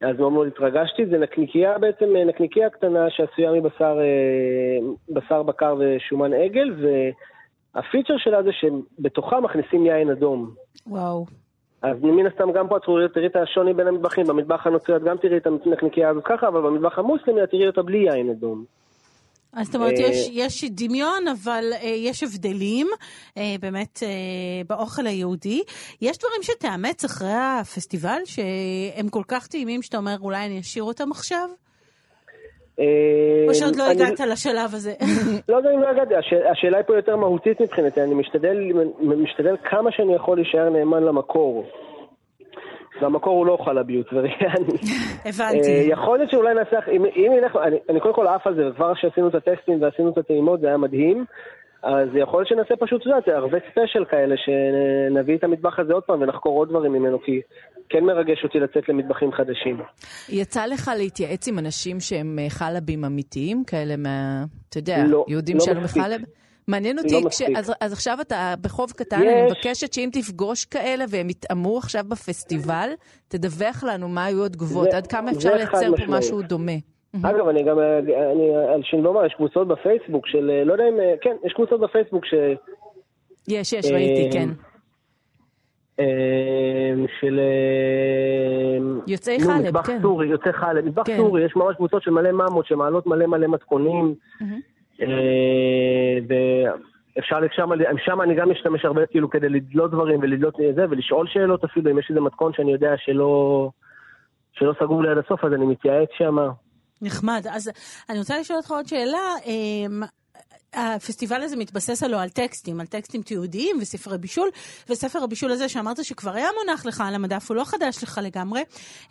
אז 0.00 0.18
מאוד 0.18 0.32
מאוד 0.32 0.46
התרגשתי. 0.46 1.06
זה 1.06 1.18
נקניקייה 1.18 1.78
בעצם, 1.78 2.16
אה, 2.16 2.24
נקניקייה 2.24 2.70
קטנה 2.70 3.10
שעשויה 3.10 3.52
מבשר 3.52 3.98
אה, 4.00 4.78
בשר 5.10 5.42
בקר 5.42 5.76
ושומן 5.78 6.32
עגל, 6.32 6.72
ו... 6.82 6.88
הפיצ'ר 7.74 8.14
שלה 8.18 8.42
זה 8.42 8.50
שבתוכה 8.60 9.40
מכניסים 9.40 9.86
יין 9.86 10.10
אדום. 10.10 10.50
וואו. 10.86 11.26
אז 11.82 11.96
מן 12.02 12.26
הסתם 12.26 12.52
גם 12.52 12.68
פה 12.68 12.76
את 12.76 12.82
תראי- 12.82 13.08
תראי 13.14 13.26
את 13.26 13.36
השוני 13.36 13.74
בין 13.74 13.86
המטבחים, 13.88 14.26
במטבח 14.26 14.66
הנוצרי 14.66 14.96
את 14.96 15.02
גם 15.02 15.16
תראי 15.16 15.36
את 15.36 15.46
הנקניקייה 15.46 16.08
הזאת 16.08 16.24
ככה, 16.26 16.48
אבל 16.48 16.60
במטבח 16.60 16.98
המוסלמי 16.98 17.42
את 17.44 17.50
תראי 17.50 17.66
אותה 17.66 17.82
בלי 17.82 17.98
יין 17.98 18.30
אדום. 18.30 18.64
אז 19.52 19.66
זאת 19.66 19.74
אומרת, 19.74 19.92
אה, 19.98 20.04
יש, 20.04 20.30
יש 20.32 20.64
דמיון, 20.64 21.28
אבל 21.28 21.64
אה, 21.82 21.88
יש 21.88 22.22
הבדלים, 22.22 22.86
אה, 23.36 23.54
באמת, 23.60 24.00
אה, 24.02 24.08
באוכל 24.68 25.06
היהודי. 25.06 25.62
יש 26.02 26.18
דברים 26.18 26.42
שתאמץ 26.42 27.04
אחרי 27.04 27.32
הפסטיבל, 27.60 28.18
שהם 28.24 29.08
כל 29.08 29.22
כך 29.28 29.46
טעימים, 29.46 29.82
שאתה 29.82 29.96
אומר, 29.96 30.16
אולי 30.20 30.46
אני 30.46 30.60
אשאיר 30.60 30.84
אותם 30.84 31.10
עכשיו? 31.10 31.48
או 33.48 33.54
שעוד 33.54 33.76
לא 33.76 33.84
אני- 33.90 33.92
הגעת 34.04 34.20
לשלב 34.20 34.70
הזה? 34.74 34.92
לא 35.48 35.56
יודע 35.56 35.70
אם 35.74 35.82
לא 35.82 35.88
הגעתי, 35.88 36.14
הש- 36.16 36.46
השאלה 36.52 36.76
היא 36.76 36.84
פה 36.86 36.96
יותר 36.96 37.16
מהותית 37.16 37.60
מבחינתי, 37.60 38.02
אני 38.02 38.14
משתדל, 38.14 38.56
משתדל 39.00 39.56
כמה 39.64 39.92
שאני 39.92 40.14
יכול 40.14 40.36
להישאר 40.36 40.68
נאמן 40.70 41.02
למקור. 41.02 41.64
והמקור 43.02 43.36
הוא 43.38 43.46
לא 43.46 43.58
חלביות 43.64 44.06
וריאני. 44.12 44.78
הבנתי. 45.24 45.68
אה, 45.68 45.82
יכול 45.88 46.18
להיות 46.18 46.30
שאולי 46.30 46.54
נעשה, 46.54 46.76
אם, 46.92 47.04
אם 47.04 47.32
ילך, 47.38 47.56
אני, 47.56 47.76
אני 47.88 48.00
קודם 48.00 48.14
כל 48.14 48.26
עף 48.26 48.46
על 48.46 48.54
זה, 48.54 48.68
וכבר 48.68 48.94
כשעשינו 48.94 49.28
את 49.28 49.34
הטקסטים 49.34 49.82
ועשינו 49.82 50.10
את 50.10 50.18
הטעימות 50.18 50.60
זה 50.60 50.66
היה 50.66 50.76
מדהים, 50.76 51.24
אז 51.82 52.08
יכול 52.14 52.40
להיות 52.40 52.48
שנעשה 52.48 52.74
פשוט, 52.80 53.00
את 53.00 53.06
יודעת, 53.06 53.28
ערבי 53.28 53.56
ספיישל 53.70 54.04
כאלה, 54.10 54.34
שנביא 54.36 55.36
את 55.36 55.44
המטבח 55.44 55.78
הזה 55.78 55.92
עוד 55.92 56.02
פעם 56.02 56.22
ונחקור 56.22 56.58
עוד 56.58 56.68
דברים 56.68 56.92
ממנו, 56.92 57.18
כי 57.22 57.40
כן 57.88 58.04
מרגש 58.04 58.44
אותי 58.44 58.58
לצאת 58.60 58.88
למטבחים 58.88 59.32
חדשים. 59.32 59.80
יצא 60.28 60.66
לך 60.66 60.90
להתייעץ 60.98 61.48
עם 61.48 61.58
אנשים 61.58 62.00
שהם 62.00 62.38
אה, 62.38 62.50
חלבים 62.50 63.04
אמיתיים, 63.04 63.64
כאלה 63.64 63.96
מה... 63.96 64.44
אתה 64.68 64.78
יודע, 64.78 65.04
לא, 65.06 65.24
יהודים 65.28 65.56
לא 65.56 65.82
מספיק. 65.82 66.02
מחלב? 66.02 66.20
מעניין 66.68 66.98
היא 66.98 67.04
אותי, 67.04 67.24
לא 67.24 67.30
כש... 67.30 67.42
אז, 67.56 67.72
אז 67.80 67.92
עכשיו 67.92 68.18
אתה 68.20 68.54
בחוב 68.60 68.90
קטן, 68.92 69.22
יש. 69.22 69.28
אני 69.28 69.42
מבקשת 69.42 69.92
שאם 69.92 70.10
תפגוש 70.12 70.64
כאלה 70.64 71.04
והם 71.10 71.30
יתאמו 71.30 71.78
עכשיו 71.78 72.04
בפסטיבל, 72.08 72.88
תדווח 73.28 73.84
לנו 73.84 74.08
מה 74.08 74.24
היו 74.24 74.44
התגובות, 74.44 74.90
זה- 74.90 74.96
עד 74.96 75.06
כמה 75.06 75.30
אפשר 75.30 75.54
לייצר 75.54 75.96
פה. 75.96 76.02
משהו 76.08 76.42
דומה. 76.42 76.72
אגב, 77.24 77.48
אני 77.48 77.62
גם, 77.62 77.78
אה, 77.78 77.98
אני, 78.32 78.56
על 78.74 78.82
שינדומה, 78.82 79.26
יש 79.26 79.34
קבוצות 79.34 79.68
בפייסבוק 79.68 80.26
של, 80.26 80.50
אה, 80.50 80.64
לא 80.64 80.72
יודע 80.72 80.88
אם, 80.88 81.00
אה, 81.00 81.14
כן, 81.20 81.36
יש 81.44 81.52
קבוצות 81.52 81.80
בפייסבוק 81.80 82.24
ש... 82.24 82.34
יש, 83.48 83.72
יש, 83.72 83.90
ראיתי, 83.92 84.26
אה, 84.26 84.32
כן. 84.32 84.48
אה, 86.00 86.94
של... 87.20 87.38
אה, 87.38 89.02
יוצאי 89.06 89.40
חלב, 89.40 89.66
מטבח 89.66 89.86
כן. 89.86 89.98
סורי, 90.02 90.26
יוצאי 90.26 90.52
חלב, 90.52 90.84
מטבח 90.84 91.02
כן. 91.06 91.16
סורי, 91.16 91.44
יש 91.44 91.56
ממש 91.56 91.76
קבוצות 91.76 92.02
של 92.02 92.10
מלא 92.10 92.32
ממות 92.32 92.66
שמעלות 92.66 93.06
מלא 93.06 93.26
מלא 93.26 93.46
מתכונים. 93.46 94.14
אה, 95.02 96.18
ואפשר, 96.28 97.38
שם, 97.52 97.68
שם 98.04 98.20
אני 98.20 98.34
גם 98.34 98.50
משתמש 98.50 98.84
הרבה 98.84 99.06
כאילו 99.06 99.30
כדי 99.30 99.48
לדלות 99.48 99.90
דברים 99.90 100.20
ולדלות 100.22 100.54
זה, 100.74 100.84
ולשאול 100.90 101.26
שאלות 101.26 101.64
אפילו, 101.64 101.90
אם 101.90 101.98
יש 101.98 102.06
איזה 102.10 102.20
מתכון 102.20 102.52
שאני 102.52 102.72
יודע 102.72 102.94
שלא, 102.96 103.70
שלא 104.52 104.74
סגור 104.80 105.02
לי 105.02 105.08
עד 105.08 105.18
הסוף, 105.18 105.44
אז 105.44 105.52
אני 105.52 105.66
מתייעץ 105.66 106.08
שם. 106.18 106.36
נחמד. 107.02 107.46
אז 107.50 107.70
אני 108.08 108.18
רוצה 108.18 108.38
לשאול 108.38 108.56
אותך 108.58 108.70
עוד 108.70 108.88
שאלה. 108.88 109.34
אמ, 109.46 110.02
הפסטיבל 110.74 111.42
הזה 111.42 111.56
מתבסס 111.56 112.02
הלוא 112.02 112.20
על 112.20 112.28
טקסטים, 112.28 112.80
על 112.80 112.86
טקסטים 112.86 113.22
תיעודיים 113.22 113.76
וספרי 113.80 114.18
בישול, 114.18 114.48
וספר 114.88 115.22
הבישול 115.22 115.50
הזה 115.50 115.68
שאמרת 115.68 116.04
שכבר 116.04 116.34
היה 116.34 116.48
מונח 116.58 116.86
לך 116.86 117.02
על 117.06 117.14
המדף, 117.14 117.50
הוא 117.50 117.56
לא 117.56 117.64
חדש 117.64 118.02
לך 118.02 118.20
לגמרי. 118.24 118.62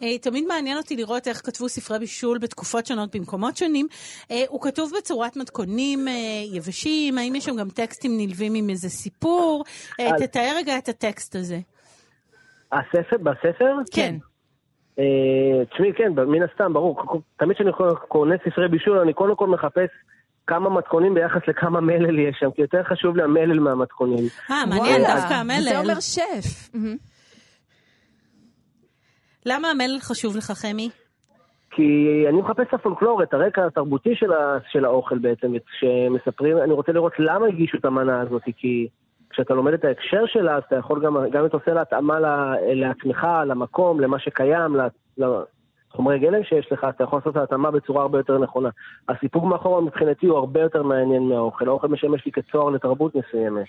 אה, 0.01 0.17
תמיד 0.17 0.45
מעניין 0.47 0.77
אותי 0.77 0.95
לראות 0.95 1.27
איך 1.27 1.41
כתבו 1.45 1.69
ספרי 1.69 1.99
בישול 1.99 2.37
בתקופות 2.37 2.85
שונות 2.85 3.15
במקומות 3.15 3.57
שונים. 3.57 3.87
אה, 4.31 4.43
הוא 4.47 4.61
כתוב 4.61 4.91
בצורת 4.97 5.35
מתכונים 5.35 6.07
אה, 6.07 6.13
יבשים, 6.53 7.17
האם 7.17 7.35
יש 7.35 7.45
שם 7.45 7.55
גם 7.55 7.69
טקסטים 7.69 8.17
נלווים 8.17 8.53
עם 8.53 8.69
איזה 8.69 8.89
סיפור? 8.89 9.63
אז- 9.99 10.21
תתאר 10.21 10.53
רגע 10.57 10.77
את 10.77 10.89
הטקסט 10.89 11.35
הזה. 11.35 11.59
הספר, 12.71 13.17
בספר? 13.23 13.73
כן. 13.91 14.15
אה, 14.21 14.36
תשמעי, 15.71 15.93
כן, 15.93 16.11
מן 16.27 16.43
הסתם, 16.43 16.73
ברור. 16.73 17.21
תמיד 17.37 17.55
כשאני 17.55 17.71
קונה 18.07 18.35
ספרי 18.45 18.67
בישול, 18.67 18.99
אני 18.99 19.13
קודם 19.13 19.35
כל 19.35 19.47
מחפש 19.47 19.89
כמה 20.47 20.69
מתכונים 20.69 21.13
ביחס 21.13 21.41
לכמה 21.47 21.81
מלל 21.81 22.19
יש 22.19 22.37
שם, 22.39 22.51
כי 22.51 22.61
יותר 22.61 22.83
חשוב 22.83 23.17
לי 23.17 23.23
המלל 23.23 23.59
מהמתכונים. 23.59 24.23
אה, 24.51 24.65
מעניין, 24.65 25.01
וואלה, 25.01 25.15
דווקא 25.15 25.33
המלל. 25.33 25.61
זה 25.61 25.79
אומר 25.79 25.99
שף. 25.99 26.69
למה 29.45 29.67
המלל 29.67 29.99
חשוב 30.01 30.37
לך, 30.37 30.51
חמי? 30.51 30.89
כי 31.71 31.83
אני 32.29 32.41
מחפש 32.41 32.67
את 32.69 32.73
הפולקלור, 32.73 33.23
את 33.23 33.33
הרקע 33.33 33.65
התרבותי 33.65 34.15
של, 34.15 34.31
ה, 34.31 34.57
של 34.71 34.85
האוכל 34.85 35.17
בעצם, 35.17 35.53
שמספרים, 35.79 36.57
אני 36.57 36.73
רוצה 36.73 36.91
לראות 36.91 37.13
למה 37.19 37.47
הגישו 37.47 37.77
את 37.77 37.85
המנה 37.85 38.21
הזאת, 38.21 38.41
כי 38.57 38.87
כשאתה 39.37 39.53
לומד 39.53 39.73
את 39.73 39.85
ההקשר 39.85 40.25
שלה, 40.25 40.55
אז 40.55 40.63
אתה 40.67 40.75
יכול 40.75 41.05
גם, 41.05 41.17
גם 41.31 41.39
אם 41.39 41.45
אתה 41.45 41.57
עושה 41.57 41.73
לה 41.73 41.83
לעצמך, 42.73 43.27
למקום, 43.47 43.99
למה 43.99 44.19
שקיים, 44.19 44.75
לחומרי 45.17 46.19
גלם 46.19 46.43
שיש 46.43 46.71
לך, 46.71 46.85
אתה 46.89 47.03
יכול 47.03 47.19
לעשות 47.19 47.31
את 47.31 47.37
ההתאמה 47.37 47.71
בצורה 47.71 48.01
הרבה 48.01 48.17
יותר 48.19 48.37
נכונה. 48.37 48.69
הסיפור 49.09 49.47
מאחורה 49.47 49.81
מבחינתי 49.81 50.25
הוא 50.25 50.37
הרבה 50.37 50.61
יותר 50.61 50.83
מעניין 50.83 51.23
מהאוכל. 51.23 51.67
האוכל 51.67 51.87
משמש 51.87 52.25
לי 52.25 52.31
כצוהר 52.31 52.69
לתרבות 52.69 53.15
מסוימת. 53.15 53.65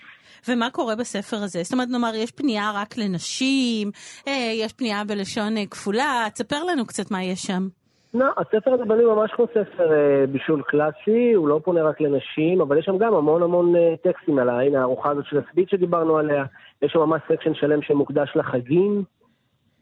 ומה 0.47 0.69
קורה 0.69 0.95
בספר 0.95 1.37
הזה? 1.37 1.63
זאת 1.63 1.73
אומרת, 1.73 1.87
נאמר, 1.89 2.15
יש 2.15 2.31
פנייה 2.31 2.71
רק 2.75 2.97
לנשים, 2.97 3.91
אה, 4.27 4.51
יש 4.53 4.73
פנייה 4.73 5.03
בלשון 5.03 5.57
אה, 5.57 5.65
כפולה, 5.65 6.27
תספר 6.33 6.63
לנו 6.63 6.85
קצת 6.85 7.11
מה 7.11 7.23
יש 7.23 7.41
שם. 7.41 7.67
לא, 8.13 8.25
הספר 8.37 8.73
הזה 8.73 8.85
בנוי 8.85 9.05
ממש 9.05 9.31
כמו 9.31 9.45
ספר 9.47 9.91
אה, 9.91 10.27
בישול 10.27 10.61
קלאסי, 10.61 11.33
הוא 11.33 11.47
לא 11.47 11.59
פונה 11.63 11.83
רק 11.83 12.01
לנשים, 12.01 12.61
אבל 12.61 12.77
יש 12.77 12.85
שם 12.85 12.97
גם 12.97 13.13
המון 13.13 13.43
המון 13.43 13.75
אה, 13.75 13.95
טקסטים 14.03 14.39
עליה. 14.39 14.61
הנה 14.61 14.79
הארוחה 14.79 15.09
הזאת 15.09 15.25
של 15.25 15.37
הסבית 15.37 15.69
שדיברנו 15.69 16.17
עליה, 16.17 16.45
יש 16.81 16.91
שם 16.91 16.99
ממש 16.99 17.21
section 17.31 17.53
שלם 17.53 17.81
שמוקדש 17.81 18.31
לחגים, 18.35 19.03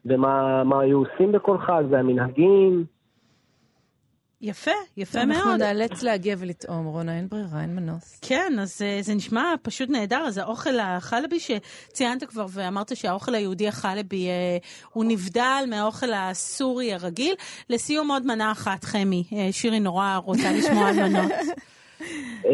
ומה 0.05 0.63
מה 0.63 0.81
היו 0.81 0.97
עושים 0.97 1.31
בכל 1.31 1.57
חג, 1.57 1.83
והמנהגים. 1.89 2.96
יפה, 4.41 4.71
יפה 4.97 5.21
אנחנו 5.21 5.49
מאוד. 5.49 5.61
נאלץ 5.61 6.03
להגיע 6.03 6.35
ולטעום, 6.39 6.85
רונה, 6.85 7.17
אין 7.17 7.27
ברירה, 7.29 7.61
אין 7.61 7.75
מנוס. 7.75 8.19
כן, 8.29 8.53
אז 8.61 8.81
אה, 8.85 8.97
זה 9.01 9.15
נשמע 9.15 9.53
פשוט 9.61 9.89
נהדר. 9.89 10.23
אז 10.27 10.37
האוכל 10.37 10.79
החלבי 10.81 11.39
שציינת 11.39 12.23
כבר 12.23 12.45
ואמרת 12.49 12.95
שהאוכל 12.95 13.35
היהודי 13.35 13.67
החלבי 13.67 14.27
אה, 14.27 14.57
הוא 14.93 15.05
נבדל 15.07 15.63
מהאוכל 15.69 16.13
הסורי 16.15 16.93
הרגיל. 16.93 17.35
לסיום 17.69 18.11
עוד 18.11 18.25
מנה 18.25 18.51
אחת, 18.51 18.83
חמי. 18.83 19.23
אה, 19.33 19.47
שירי 19.51 19.79
נורא 19.79 20.17
רוצה 20.23 20.51
לשמוע 20.57 20.89
על 20.89 20.95
מנות. 20.95 21.31
אה, 22.45 22.51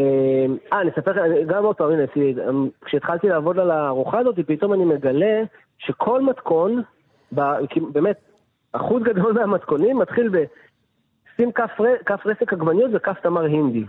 אה, 0.74 0.82
אני 0.82 0.90
אספר 0.90 1.12
לך, 1.12 1.18
גם 1.48 1.66
עוד 1.66 1.76
פעם, 1.76 1.92
הנה, 1.92 2.04
אה, 2.04 2.50
כשהתחלתי 2.86 3.28
לעבוד 3.28 3.60
על 3.60 3.72
הארוחה 3.72 4.20
הזאת, 4.20 4.36
פתאום 4.48 4.74
אני 4.74 4.86
מגלה 4.86 5.42
שכל 5.78 6.22
מתכון, 6.22 6.82
באמת, 7.92 8.18
אחוז 8.74 9.04
גדול 9.04 9.34
מהמתכונים 9.34 9.98
מתחיל 9.98 10.30
ב... 10.30 10.44
שים 11.38 11.52
כף 12.06 12.26
רסק 12.26 12.54
עגבניות 12.54 12.92
וכף 12.94 13.20
תמר 13.24 13.42
הינדי. 13.42 13.84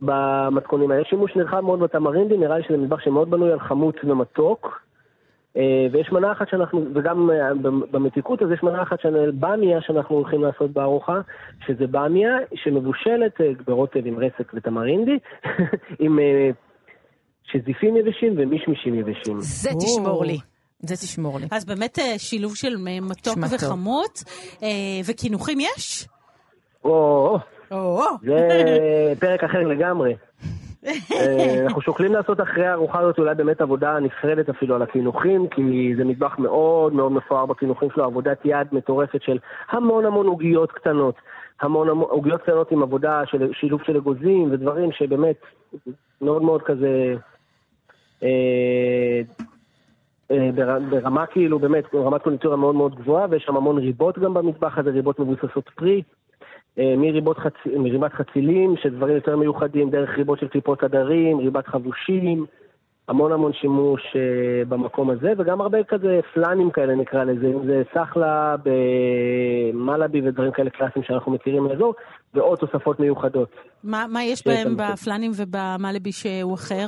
במתכונים 0.00 0.90
האלה. 0.90 1.02
יש 1.02 1.08
שימוש 1.10 1.36
נרחב 1.36 1.60
מאוד 1.60 1.80
בתמרינדי, 1.80 2.36
נראה 2.36 2.58
לי 2.58 2.64
שזה 2.68 2.76
מטבח 2.76 3.00
שמאוד 3.00 3.30
בנוי 3.30 3.52
על 3.52 3.60
חמוץ 3.60 3.96
ומתוק. 4.04 4.82
אה, 5.56 5.86
ויש 5.92 6.12
מנה 6.12 6.32
אחת 6.32 6.48
שאנחנו, 6.48 6.84
וגם 6.94 7.30
אה, 7.30 7.54
במתיקות, 7.90 8.42
אז 8.42 8.48
יש 8.50 8.62
מנה 8.62 8.82
אחת 8.82 9.00
של 9.00 9.30
במיה 9.34 9.80
שאנחנו 9.80 10.16
הולכים 10.16 10.42
לעשות 10.42 10.70
בארוחה, 10.70 11.20
שזה 11.66 11.86
במיה 11.86 12.36
שמבושלת 12.54 13.40
אה, 13.40 13.50
ברוטב 13.66 14.06
עם 14.06 14.18
רסק 14.18 14.52
ותמרינדי, 14.54 15.18
עם 16.04 16.18
אה, 16.18 16.50
שזיפים 17.44 17.96
יבשים 17.96 18.34
ומישמישים 18.36 18.94
יבשים. 18.94 19.36
זה. 19.40 19.70
תשמור 19.80 20.24
לי. 20.24 20.38
זה 20.80 20.96
תשמור 20.96 21.38
לי. 21.38 21.46
אז 21.50 21.64
באמת 21.64 21.98
אה, 21.98 22.18
שילוב 22.18 22.56
של 22.56 22.76
אה, 22.88 23.00
מתוק. 23.00 23.38
וחמוץ. 23.50 24.24
אה, 24.62 24.68
וקינוחים 25.04 25.58
יש? 25.60 26.08
או, 26.84 27.38
זה 28.22 29.14
פרק 29.20 29.44
אחר 29.44 29.62
לגמרי. 29.62 30.14
אה, 30.86 31.60
אנחנו 31.64 31.82
שוקלים 31.82 32.12
לעשות 32.12 32.40
אחרי 32.40 32.66
הארוחה 32.66 32.98
הזאת 32.98 33.18
אולי 33.18 33.34
באמת 33.34 33.60
עבודה 33.60 33.98
נפרדת 34.00 34.48
אפילו 34.48 34.74
על 34.74 34.82
הקינוחים, 34.82 35.48
כי 35.48 35.94
זה 35.96 36.04
מטבח 36.04 36.38
מאוד 36.38 36.92
מאוד 36.92 37.12
מפואר 37.12 37.46
בקינוחים 37.46 37.88
שלו, 37.94 38.04
עבודת 38.04 38.38
יד 38.44 38.66
מטורפת 38.72 39.22
של 39.22 39.38
המון 39.70 40.06
המון 40.06 40.26
עוגיות 40.26 40.72
קטנות. 40.72 41.14
המון 41.60 41.88
המון 41.88 42.10
עוגיות 42.10 42.42
קטנות 42.42 42.72
עם 42.72 42.82
עבודה 42.82 43.22
של 43.26 43.52
שילוב 43.52 43.82
של 43.82 43.96
אגוזים 43.96 44.52
ודברים 44.52 44.92
שבאמת 44.92 45.36
מאוד 46.20 46.42
מאוד 46.42 46.62
כזה... 46.62 47.14
אה, 48.22 49.20
אה, 50.30 50.50
בר- 50.54 50.78
ברמה 50.90 51.26
כאילו, 51.26 51.58
באמת, 51.58 51.94
רמת 51.94 52.22
קונדיטורה 52.22 52.56
מאוד 52.56 52.74
מאוד 52.74 52.94
גבוהה, 52.94 53.26
ויש 53.30 53.42
שם 53.42 53.56
המון 53.56 53.78
ריבות 53.78 54.18
גם 54.18 54.34
במטבח 54.34 54.78
הזה, 54.78 54.90
ריבות 54.90 55.18
מבוססות 55.18 55.70
פרי. 55.74 56.02
אה, 56.78 56.94
מריבות 56.96 57.38
חצ... 57.38 57.52
מריבת 57.66 58.12
חצילים, 58.12 58.74
שדברים 58.82 59.14
יותר 59.14 59.36
מיוחדים, 59.36 59.90
דרך 59.90 60.18
ריבות 60.18 60.38
של 60.38 60.48
קליפות 60.48 60.82
הדרים, 60.82 61.38
ריבת 61.38 61.66
חבושים, 61.66 62.46
המון 63.08 63.32
המון 63.32 63.52
שימוש 63.52 64.00
אה, 64.16 64.64
במקום 64.68 65.10
הזה, 65.10 65.32
וגם 65.38 65.60
הרבה 65.60 65.84
כזה 65.84 66.20
פלאנים 66.34 66.70
כאלה 66.70 66.94
נקרא 66.94 67.24
לזה, 67.24 67.46
אם 67.46 67.66
זה 67.66 67.82
סחלה 67.94 68.56
במלאבי 68.64 70.28
ודברים 70.28 70.52
כאלה 70.52 70.70
קלאסיים 70.70 71.04
שאנחנו 71.04 71.32
מכירים 71.32 71.64
מאזור, 71.64 71.94
ועוד 72.34 72.58
תוספות 72.58 73.00
מיוחדות. 73.00 73.50
מה 73.84 74.06
מה 74.08 74.24
יש 74.24 74.46
בהם. 74.46 74.76
בפלאנים 74.76 75.30
ובמלבי 75.36 76.12
שהוא 76.12 76.54
אחר? 76.54 76.86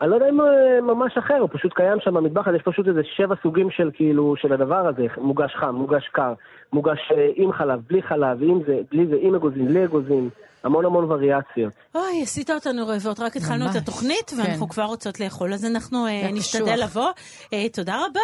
אני 0.00 0.10
לא 0.10 0.14
יודע 0.14 0.28
אם 0.28 0.40
אה, 0.40 0.80
ממש 0.80 1.18
אחר, 1.18 1.38
הוא 1.38 1.48
פשוט 1.52 1.72
קיים 1.74 1.98
שם 2.00 2.14
במטבח 2.14 2.48
הזה, 2.48 2.56
יש 2.56 2.62
פשוט 2.62 2.88
איזה 2.88 3.00
שבע 3.16 3.34
סוגים 3.42 3.70
של 3.70 3.90
כאילו, 3.94 4.34
של 4.36 4.52
הדבר 4.52 4.88
הזה, 4.88 5.06
מוגש 5.16 5.52
חם, 5.60 5.74
מוגש 5.74 6.08
קר, 6.12 6.32
מוגש 6.72 6.98
אה, 7.16 7.28
עם 7.34 7.52
חלב, 7.52 7.80
בלי 7.88 8.02
חלב, 8.02 8.42
עם 8.42 8.60
זה, 8.66 8.80
בלי 8.90 9.06
זה, 9.06 9.16
עם 9.20 9.34
אגוזים, 9.34 9.66
בלי 9.66 9.84
אגוזים, 9.84 10.30
המון 10.64 10.84
המון 10.84 11.04
וריאציות. 11.12 11.72
אוי, 11.94 12.22
עשית 12.22 12.50
אותנו 12.50 12.86
רעבות, 12.86 13.20
רק 13.20 13.36
התחלנו 13.36 13.64
את 13.64 13.70
ממש, 13.70 13.76
התוכנית 13.76 14.32
ואנחנו 14.38 14.66
כן. 14.66 14.72
כבר 14.72 14.84
רוצות 14.84 15.20
לאכול, 15.20 15.54
אז 15.54 15.64
אנחנו 15.64 16.06
אה, 16.06 16.30
נשתדל. 16.32 16.82
לבוא. 16.82 17.10
אה, 17.52 17.68
תודה 17.68 18.06
רבה. 18.06 18.20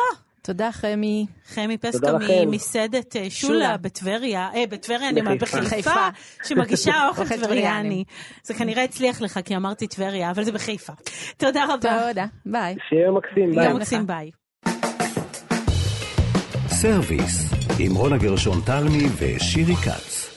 תודה, 0.46 0.72
חמי. 0.72 1.26
חמי 1.46 1.78
פסקה. 1.78 2.18
ממסעדת 2.46 3.16
אה, 3.16 3.30
שולה. 3.30 3.76
בטבריה, 3.76 4.48
אה, 4.54 4.64
בטבריה, 4.70 5.08
אני 5.08 5.20
אומרת, 5.20 5.42
בחיפה. 5.42 6.08
שמגישה 6.44 6.94
אוכל 7.08 7.24
טבריאני. 7.24 8.04
זה 8.42 8.54
כנראה 8.54 8.84
הצליח 8.84 9.20
לך, 9.20 9.40
כי 9.44 9.56
אמרתי 9.56 9.86
טבריה, 9.86 10.30
אבל 10.30 10.44
זה 10.44 10.52
בחיפה. 10.52 10.92
תודה 11.36 11.64
רבה. 11.64 12.08
תודה, 12.08 12.26
ביי. 12.46 12.76
שיהיה 12.88 13.10
מקסים, 13.10 13.50
ביי. 13.54 13.64
יום 13.64 13.76
מקסים, 13.76 14.06
ביי. 14.06 14.30
סרוויס, 16.68 17.52
עם 17.78 17.94
רונה 17.94 18.18
גרשון 18.18 18.60
תלמי 18.66 19.04
ושירי 19.18 19.76
כץ. 19.76 20.30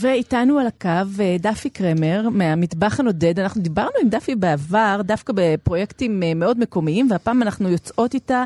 ואיתנו 0.00 0.58
על 0.58 0.66
הקו 0.66 0.88
אה, 1.20 1.36
דפי 1.38 1.70
קרמר 1.70 2.28
מהמטבח 2.30 3.00
הנודד. 3.00 3.40
אנחנו 3.40 3.62
דיברנו 3.62 3.92
עם 4.02 4.08
דפי 4.08 4.34
בעבר, 4.34 5.00
דווקא 5.04 5.32
בפרויקטים 5.36 6.22
אה, 6.22 6.34
מאוד 6.34 6.58
מקומיים, 6.58 7.10
והפעם 7.10 7.42
אנחנו 7.42 7.68
יוצאות 7.68 8.14
איתה 8.14 8.44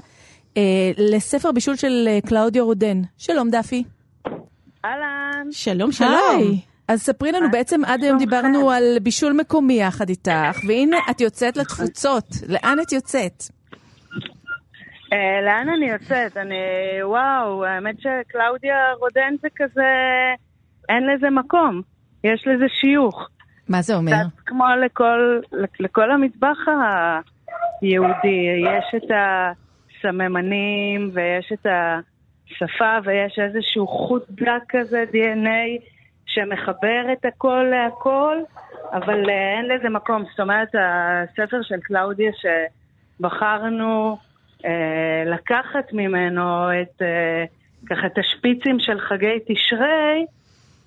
לספר 0.98 1.52
בישול 1.52 1.76
של 1.76 2.08
אה, 2.08 2.18
קלאודיו 2.28 2.64
רודן. 2.64 3.00
שלום 3.18 3.50
דפי. 3.50 3.84
אהלן, 4.84 5.46
שלום, 5.50 5.92
שלום. 5.92 6.38
היי. 6.38 6.60
אז 6.88 7.02
ספרי 7.02 7.32
לנו, 7.32 7.50
בעצם 7.50 7.84
עד 7.84 8.02
היום 8.02 8.18
דיברנו 8.18 8.70
על 8.70 8.98
בישול 9.02 9.32
מקומי 9.32 9.74
יחד 9.74 10.08
איתך, 10.08 10.58
והנה 10.68 10.96
את 11.10 11.20
יוצאת 11.20 11.56
לתפוצות. 11.56 12.24
לאן 12.48 12.78
את 12.82 12.92
יוצאת? 12.92 13.42
Uh, 13.42 15.14
לאן 15.44 15.68
אני 15.68 15.90
יוצאת? 15.90 16.36
אני, 16.36 16.54
וואו, 17.02 17.64
האמת 17.64 17.96
שקלאודיה 18.00 18.76
רודן 19.00 19.34
זה 19.42 19.48
כזה, 19.56 19.90
אין 20.88 21.06
לזה 21.06 21.30
מקום. 21.30 21.82
יש 22.24 22.46
לזה 22.46 22.64
שיוך. 22.80 23.28
מה 23.68 23.82
זה 23.82 23.96
אומר? 23.96 24.12
קצת 24.12 24.40
כמו 24.46 24.64
לכל, 24.84 25.40
לכל 25.80 26.10
המטבח 26.10 26.58
היהודי, 27.82 28.62
יש 28.64 28.94
את 28.96 29.10
הסממנים 29.98 31.10
ויש 31.12 31.52
את 31.52 31.66
השפה 31.66 32.96
ויש 33.04 33.38
איזשהו 33.38 33.86
חוט 33.86 34.22
דק 34.30 34.62
כזה, 34.68 35.04
DNA, 35.12 35.82
שמחבר 36.26 37.12
את 37.12 37.24
הכל 37.24 37.64
להכל, 37.70 38.36
אבל 38.92 39.30
אה, 39.30 39.58
אין 39.58 39.68
לזה 39.68 39.88
מקום. 39.88 40.24
זאת 40.30 40.40
אומרת, 40.40 40.68
הספר 40.74 41.62
של 41.62 41.80
קלאודיה 41.80 42.30
שבחרנו 43.20 44.16
אה, 44.64 45.22
לקחת 45.26 45.92
ממנו 45.92 46.70
את, 46.82 47.02
אה, 47.02 47.44
ככה, 47.90 48.06
את 48.06 48.18
השפיצים 48.18 48.80
של 48.80 49.00
חגי 49.00 49.38
תשרי, 49.46 50.26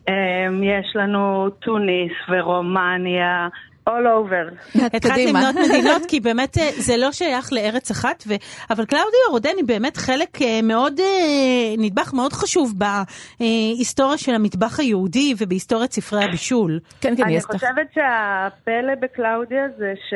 אה, 0.09 0.47
יש 0.63 0.95
לנו 0.95 1.49
טוניס 1.49 2.13
ורומניה 2.29 3.47
all 3.89 4.05
over. 4.05 4.55
התחלת 4.95 5.17
למנות 5.29 5.55
מדינות, 5.55 6.01
כי 6.07 6.19
באמת 6.19 6.57
אה, 6.57 6.69
זה 6.71 6.97
לא 6.97 7.11
שייך 7.11 7.53
לארץ 7.53 7.91
אחת, 7.91 8.23
ו... 8.27 8.33
אבל 8.69 8.85
קלאודיה 8.85 9.19
רודן 9.29 9.49
היא 9.57 9.65
באמת 9.65 9.97
חלק 9.97 10.41
אה, 10.41 10.59
מאוד, 10.63 10.99
אה, 10.99 11.75
נדבך 11.77 12.13
מאוד 12.13 12.33
חשוב 12.33 12.73
בהיסטוריה 12.77 14.17
של 14.17 14.33
המטבח 14.33 14.79
היהודי 14.79 15.33
ובהיסטוריית 15.39 15.91
ספרי 15.91 16.25
הבישול. 16.25 16.79
כן, 17.01 17.15
כן, 17.17 17.23
אני 17.23 17.41
חושבת 17.41 17.87
שהפלא 17.93 18.95
בקלאודיה 18.99 19.63
זה 19.77 19.93
ש... 20.09 20.13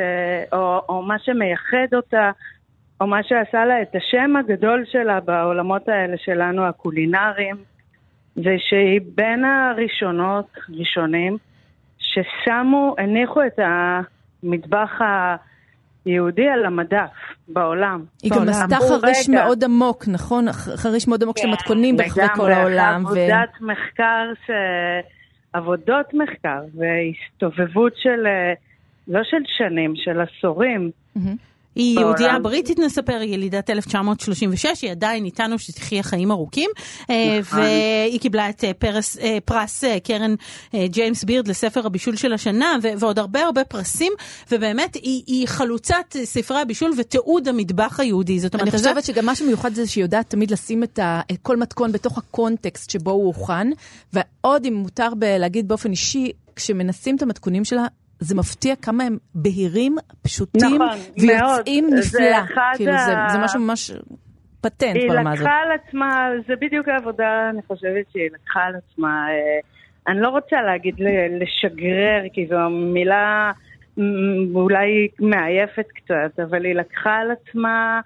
או, 0.52 0.80
או 0.88 1.02
מה 1.02 1.18
שמייחד 1.18 1.94
אותה, 1.94 2.30
או 3.00 3.06
מה 3.06 3.22
שעשה 3.22 3.64
לה 3.64 3.82
את 3.82 3.94
השם 3.94 4.36
הגדול 4.36 4.84
שלה 4.92 5.20
בעולמות 5.20 5.88
האלה 5.88 6.16
שלנו, 6.24 6.66
הקולינריים, 6.66 7.56
זה 8.36 8.54
שהיא 8.58 9.00
בין 9.14 9.44
הראשונות, 9.44 10.46
ראשונים, 10.78 11.36
ששמו, 12.16 12.94
הניחו 12.98 13.40
את 13.46 13.58
המטבח 14.42 14.90
היהודי 16.04 16.48
על 16.48 16.64
המדף 16.64 17.10
בעולם. 17.48 18.04
היא 18.22 18.32
גם 18.32 18.48
עשתה 18.48 18.76
חריש 18.76 19.28
רגע. 19.28 19.44
מאוד 19.44 19.64
עמוק, 19.64 20.04
נכון? 20.08 20.52
חריש 20.52 21.08
מאוד 21.08 21.22
עמוק 21.22 21.36
כן, 21.36 21.42
של 21.42 21.48
מתכונים 21.48 21.96
ברחבי 21.96 22.28
כל 22.36 22.52
העולם. 22.52 23.06
עבודת 23.06 23.50
ו... 23.60 23.66
מחקר, 23.66 24.32
ש... 24.46 24.50
עבודות 25.52 26.14
מחקר 26.14 26.60
והסתובבות 26.74 27.92
של, 27.96 28.26
לא 29.08 29.20
של 29.24 29.42
שנים, 29.46 29.92
של 29.96 30.20
עשורים. 30.20 30.90
Mm-hmm. 31.16 31.20
היא 31.76 32.00
יהודייה 32.00 32.38
בריטית 32.38 32.78
נספר, 32.78 33.16
היא 33.20 33.34
ילידת 33.34 33.70
1936, 33.70 34.82
היא 34.82 34.90
עדיין 34.90 35.24
איתנו 35.24 35.58
שתחיה 35.58 36.02
חיים 36.02 36.30
ארוכים, 36.30 36.70
אה, 37.10 37.38
נכון. 37.40 37.58
והיא 37.58 38.20
קיבלה 38.20 38.48
את 38.48 38.64
אה, 38.64 38.74
פרס, 38.74 39.18
אה, 39.18 39.38
פרס 39.44 39.84
קרן 40.04 40.34
ג'יימס 40.86 41.24
בירד 41.24 41.48
לספר 41.48 41.86
הבישול 41.86 42.16
של 42.16 42.32
השנה, 42.32 42.76
ועוד 42.98 43.18
הרבה 43.18 43.40
הרבה 43.40 43.64
פרסים, 43.64 44.12
ובאמת 44.50 44.94
היא, 44.94 45.22
היא 45.26 45.48
חלוצת 45.48 46.16
ספרי 46.24 46.60
הבישול 46.60 46.92
ותיעוד 46.98 47.48
המטבח 47.48 48.00
היהודי. 48.00 48.40
זאת 48.40 48.54
אומרת, 48.54 48.68
אני 48.68 48.78
חושבת 48.78 49.04
שגם 49.04 49.26
מה 49.26 49.34
שמיוחד 49.34 49.74
זה 49.74 49.86
שהיא 49.86 50.04
יודעת 50.04 50.30
תמיד 50.30 50.50
לשים 50.50 50.82
את, 50.82 50.98
ה, 50.98 51.20
את 51.32 51.36
כל 51.42 51.56
מתכון 51.56 51.92
בתוך 51.92 52.18
הקונטקסט 52.18 52.90
שבו 52.90 53.10
הוא 53.10 53.26
הוכן, 53.26 53.68
ועוד 54.12 54.66
אם 54.66 54.74
מותר 54.74 55.08
להגיד 55.22 55.68
באופן 55.68 55.90
אישי, 55.90 56.32
כשמנסים 56.56 57.16
את 57.16 57.22
המתכונים 57.22 57.64
שלה, 57.64 57.86
זה 58.18 58.34
מפתיע 58.34 58.76
כמה 58.76 59.04
הם 59.04 59.16
בהירים, 59.34 59.96
פשוטים, 60.22 60.74
נכון, 60.74 60.98
ויוצאים 61.18 61.86
מאוד. 61.86 61.98
נפלא. 61.98 62.02
זה 62.02 62.40
כאילו, 62.76 62.92
ה... 62.92 62.98
זה, 62.98 63.14
זה 63.32 63.38
משהו 63.38 63.60
ממש 63.60 63.90
פטנט 64.60 64.96
ברמה 65.08 65.32
הזאת. 65.32 65.46
היא 65.46 65.48
לקחה 65.48 65.56
על 65.62 65.72
עצמה, 65.72 66.28
זה 66.48 66.54
בדיוק 66.60 66.88
העבודה, 66.88 67.50
אני 67.50 67.62
חושבת 67.62 68.10
שהיא 68.12 68.30
לקחה 68.34 68.60
על 68.60 68.74
עצמה. 68.76 69.26
אה, 69.30 69.60
אני 70.08 70.20
לא 70.20 70.28
רוצה 70.28 70.62
להגיד 70.62 70.94
לשגרר, 71.40 72.22
כי 72.32 72.46
זו 72.46 72.70
מילה 72.70 73.52
אולי 74.54 75.08
מעייפת 75.20 75.86
קצת, 75.94 76.40
אבל 76.42 76.64
היא 76.64 76.74
לקחה 76.74 77.16
על 77.16 77.30
עצמה 77.30 78.00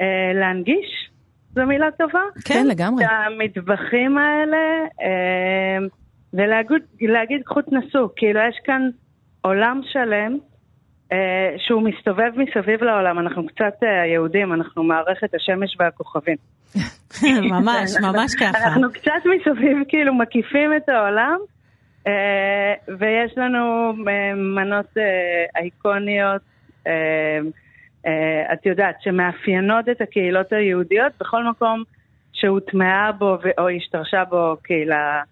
אה, 0.00 0.32
להנגיש. 0.34 1.10
זו 1.54 1.66
מילה 1.66 1.90
טובה? 1.90 2.20
כן, 2.44 2.66
לגמרי. 2.66 3.04
את 3.04 3.10
המטבחים 3.10 4.18
האלה, 4.18 4.86
אה, 5.02 5.86
ולהגיד 7.00 7.42
קחו 7.44 7.62
תנסו, 7.62 8.08
כאילו 8.16 8.40
יש 8.48 8.56
כאן 8.64 8.90
עולם 9.42 9.80
שלם 9.84 10.38
אה, 11.12 11.54
שהוא 11.58 11.82
מסתובב 11.82 12.30
מסביב 12.36 12.82
לעולם. 12.82 13.18
אנחנו 13.18 13.46
קצת 13.46 13.82
אה, 13.82 14.06
יהודים, 14.06 14.52
אנחנו 14.52 14.82
מערכת 14.84 15.34
השמש 15.34 15.76
והכוכבים. 15.78 16.36
ממש, 17.50 17.90
ממש 18.02 18.34
ככה. 18.34 18.58
אנחנו 18.58 18.92
קצת 18.92 19.22
מסביב, 19.24 19.78
כאילו, 19.88 20.14
מקיפים 20.14 20.70
את 20.76 20.88
העולם, 20.88 21.38
אה, 22.06 22.74
ויש 22.98 23.32
לנו 23.36 23.92
אה, 24.08 24.34
מנות 24.34 24.98
אה, 24.98 25.60
אייקוניות, 25.60 26.42
אה, 26.86 26.92
אה, 28.06 28.52
את 28.52 28.66
יודעת, 28.66 28.94
שמאפיינות 29.00 29.88
את 29.88 30.00
הקהילות 30.00 30.52
היהודיות 30.52 31.12
בכל 31.20 31.44
מקום 31.44 31.82
שהוטמעה 32.32 33.12
בו 33.12 33.36
או 33.58 33.68
השתרשה 33.68 34.24
בו 34.24 34.56
קהילה. 34.62 35.22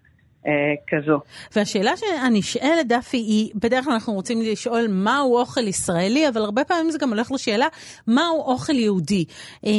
אה, 0.46 0.53
כזו. 0.88 1.20
והשאלה 1.57 1.92
הנשאלת, 2.20 2.87
דפי, 2.87 3.16
היא, 3.16 3.50
בדרך 3.55 3.85
כלל 3.85 3.92
אנחנו 3.92 4.12
רוצים 4.12 4.42
לשאול 4.42 4.87
מהו 4.90 5.38
אוכל 5.38 5.68
ישראלי, 5.68 6.29
אבל 6.29 6.42
הרבה 6.42 6.64
פעמים 6.64 6.90
זה 6.90 6.98
גם 6.98 7.11
הולך 7.11 7.33
לשאלה 7.33 7.66
מהו 8.07 8.42
אוכל 8.42 8.72
יהודי. 8.72 9.24
אה, 9.66 9.70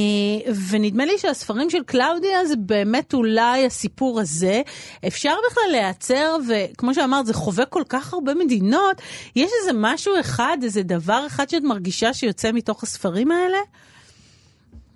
ונדמה 0.69 1.06
לי 1.06 1.17
שהספרים 1.17 1.69
של 1.69 1.84
קלאודיה 1.84 2.45
זה 2.45 2.56
באמת 2.56 3.13
אולי 3.13 3.65
הסיפור 3.65 4.19
הזה. 4.19 4.62
אפשר 5.08 5.34
בכלל 5.52 5.71
להיעצר, 5.71 6.38
וכמו 6.50 6.93
שאמרת, 6.93 7.26
זה 7.26 7.34
חווה 7.34 7.65
כל 7.65 7.84
כך 7.89 8.13
הרבה 8.13 8.34
מדינות. 8.34 9.02
יש 9.36 9.52
איזה 9.62 9.71
משהו 9.74 10.19
אחד, 10.19 10.58
איזה 10.63 10.84
דבר 10.84 11.24
אחד 11.28 11.50
שאת 11.50 11.63
מרגישה 11.63 12.13
שיוצא 12.13 12.52
מתוך 12.52 12.84
הספרים 12.84 13.32
האלה? 13.32 13.58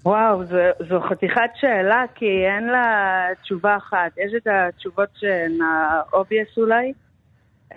וואו, 0.06 0.46
זו, 0.46 0.58
זו 0.90 1.02
חתיכת 1.02 1.50
שאלה, 1.56 2.04
כי 2.16 2.46
אין 2.46 2.68
לה 2.68 3.28
תשובה 3.42 3.78
אחת. 3.78 4.12
יש 4.18 4.34
את 4.38 4.48
התשובות 4.48 5.10
שהן 5.16 5.62
ה-obvious 5.62 6.58
אולי, 6.58 6.94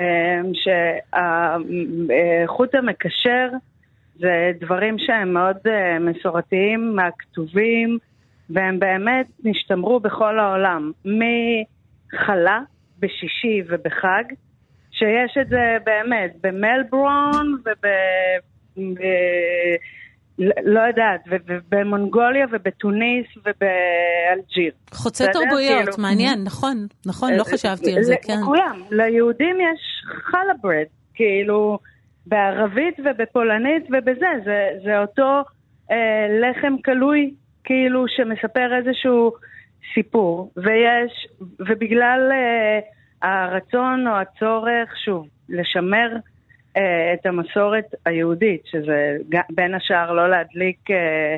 אמ, 0.01 0.53
שהחוט 0.55 2.75
המקשר 2.75 3.49
זה 4.19 4.53
דברים 4.61 4.99
שהם 4.99 5.33
מאוד 5.33 5.57
אה, 5.67 5.99
מסורתיים 5.99 6.97
מהכתובים, 6.97 7.99
והם 8.51 8.79
באמת 8.79 9.27
נשתמרו 9.45 10.01
בכל 10.01 10.39
העולם. 10.39 10.93
מחלה 11.05 12.61
בשישי 12.99 13.63
ובחג, 13.69 14.25
שיש 14.91 15.39
את 15.41 15.49
זה 15.49 15.77
באמת 15.85 16.33
במלברון 16.43 17.57
וב... 17.65 17.87
לא 20.65 20.81
יודעת, 20.81 21.21
ובמונגוליה 21.27 22.47
ובתוניס 22.53 23.27
ובאלג'יר. 23.37 24.73
חוצה 24.91 25.25
תרבויות, 25.33 25.79
כאילו, 25.79 25.93
מעניין, 25.99 26.45
נכון, 26.45 26.87
נכון, 27.07 27.33
לא 27.33 27.45
חשבתי 27.45 27.97
על 27.97 28.03
זה, 28.03 28.15
כן. 28.23 28.39
לכולם, 28.43 28.83
ליהודים 28.91 29.57
יש 29.61 30.05
חלברד, 30.23 30.87
כאילו, 31.15 31.79
בערבית 32.27 32.95
ובפולנית 33.05 33.83
ובזה, 33.91 34.27
זה, 34.45 34.69
זה 34.85 34.99
אותו 34.99 35.43
אה, 35.91 36.27
לחם 36.41 36.77
כלוי, 36.85 37.35
כאילו, 37.65 38.05
שמספר 38.09 38.77
איזשהו 38.77 39.33
סיפור, 39.95 40.53
ויש, 40.57 41.29
ובגלל 41.61 42.31
אה, 42.33 42.81
הרצון 43.29 44.07
או 44.07 44.13
הצורך, 44.13 44.97
שוב, 45.05 45.27
לשמר 45.49 46.13
אה, 46.15 46.19
את 47.15 47.27
המסורת 47.27 47.95
היהודית, 48.07 48.67
שזה 48.67 49.17
בין 49.51 49.75
השאר 49.75 50.13
לא 50.13 50.31
להדליק 50.31 50.91
אה, 50.91 51.37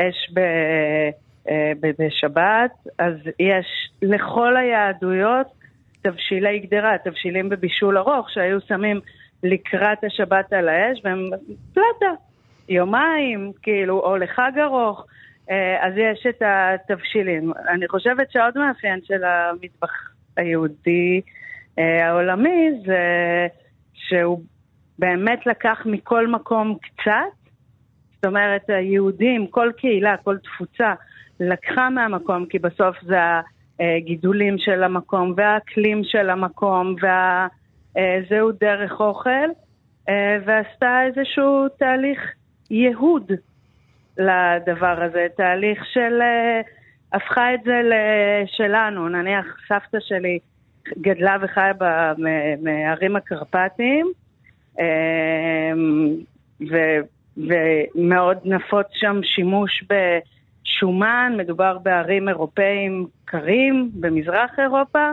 אש 0.00 0.32
אה, 0.38 1.72
בשבת, 1.98 2.70
אז 2.98 3.14
יש 3.38 3.66
לכל 4.02 4.56
היהדויות 4.56 5.46
תבשילי 6.02 6.58
גדרה, 6.58 6.96
תבשילים 7.04 7.48
בבישול 7.48 7.98
ארוך 7.98 8.30
שהיו 8.30 8.60
שמים 8.60 9.00
לקראת 9.42 10.04
השבת 10.04 10.52
על 10.52 10.68
האש, 10.68 11.00
והם 11.04 11.30
פלטה, 11.74 12.12
יומיים, 12.68 13.52
כאילו, 13.62 14.00
או 14.00 14.16
לחג 14.16 14.52
ארוך. 14.62 15.06
אז 15.80 15.92
יש 15.96 16.26
את 16.28 16.42
התבשילים. 16.46 17.52
אני 17.68 17.88
חושבת 17.88 18.30
שעוד 18.30 18.58
מאפיין 18.58 19.00
של 19.04 19.24
המטבח 19.24 19.90
היהודי 20.36 21.20
העולמי 21.78 22.70
זה 22.86 23.46
שהוא 23.94 24.40
באמת 24.98 25.46
לקח 25.46 25.82
מכל 25.86 26.26
מקום 26.26 26.76
קצת. 26.82 27.50
זאת 28.14 28.24
אומרת, 28.24 28.70
היהודים, 28.70 29.46
כל 29.46 29.70
קהילה, 29.76 30.16
כל 30.16 30.36
תפוצה, 30.38 30.94
לקחה 31.40 31.90
מהמקום, 31.90 32.46
כי 32.46 32.58
בסוף 32.58 32.96
זה 33.02 33.18
הגידולים 33.80 34.58
של 34.58 34.82
המקום 34.82 35.34
והאקלים 35.36 36.04
של 36.04 36.30
המקום 36.30 36.94
והזהות 37.96 38.58
דרך 38.58 39.00
אוכל, 39.00 39.48
ועשתה 40.44 41.02
איזשהו 41.06 41.68
תהליך 41.78 42.20
ייהוד 42.70 43.32
לדבר 44.18 45.02
הזה, 45.02 45.26
תהליך 45.36 45.84
של... 45.92 46.20
הפכה 47.12 47.54
את 47.54 47.60
זה 47.64 47.80
לשלנו, 47.84 49.08
נניח 49.08 49.46
סבתא 49.68 49.98
שלי 50.00 50.38
גדלה 51.00 51.36
וחיה 51.40 51.72
בערים 52.62 53.16
הקרפטיים, 53.16 54.06
ו, 56.70 56.76
ומאוד 57.36 58.36
נפוץ 58.44 58.86
שם 58.92 59.20
שימוש 59.22 59.84
בשומן, 59.88 61.32
מדובר 61.36 61.78
בערים 61.78 62.28
אירופאים 62.28 63.06
קרים 63.24 63.90
במזרח 63.94 64.50
אירופה, 64.58 65.10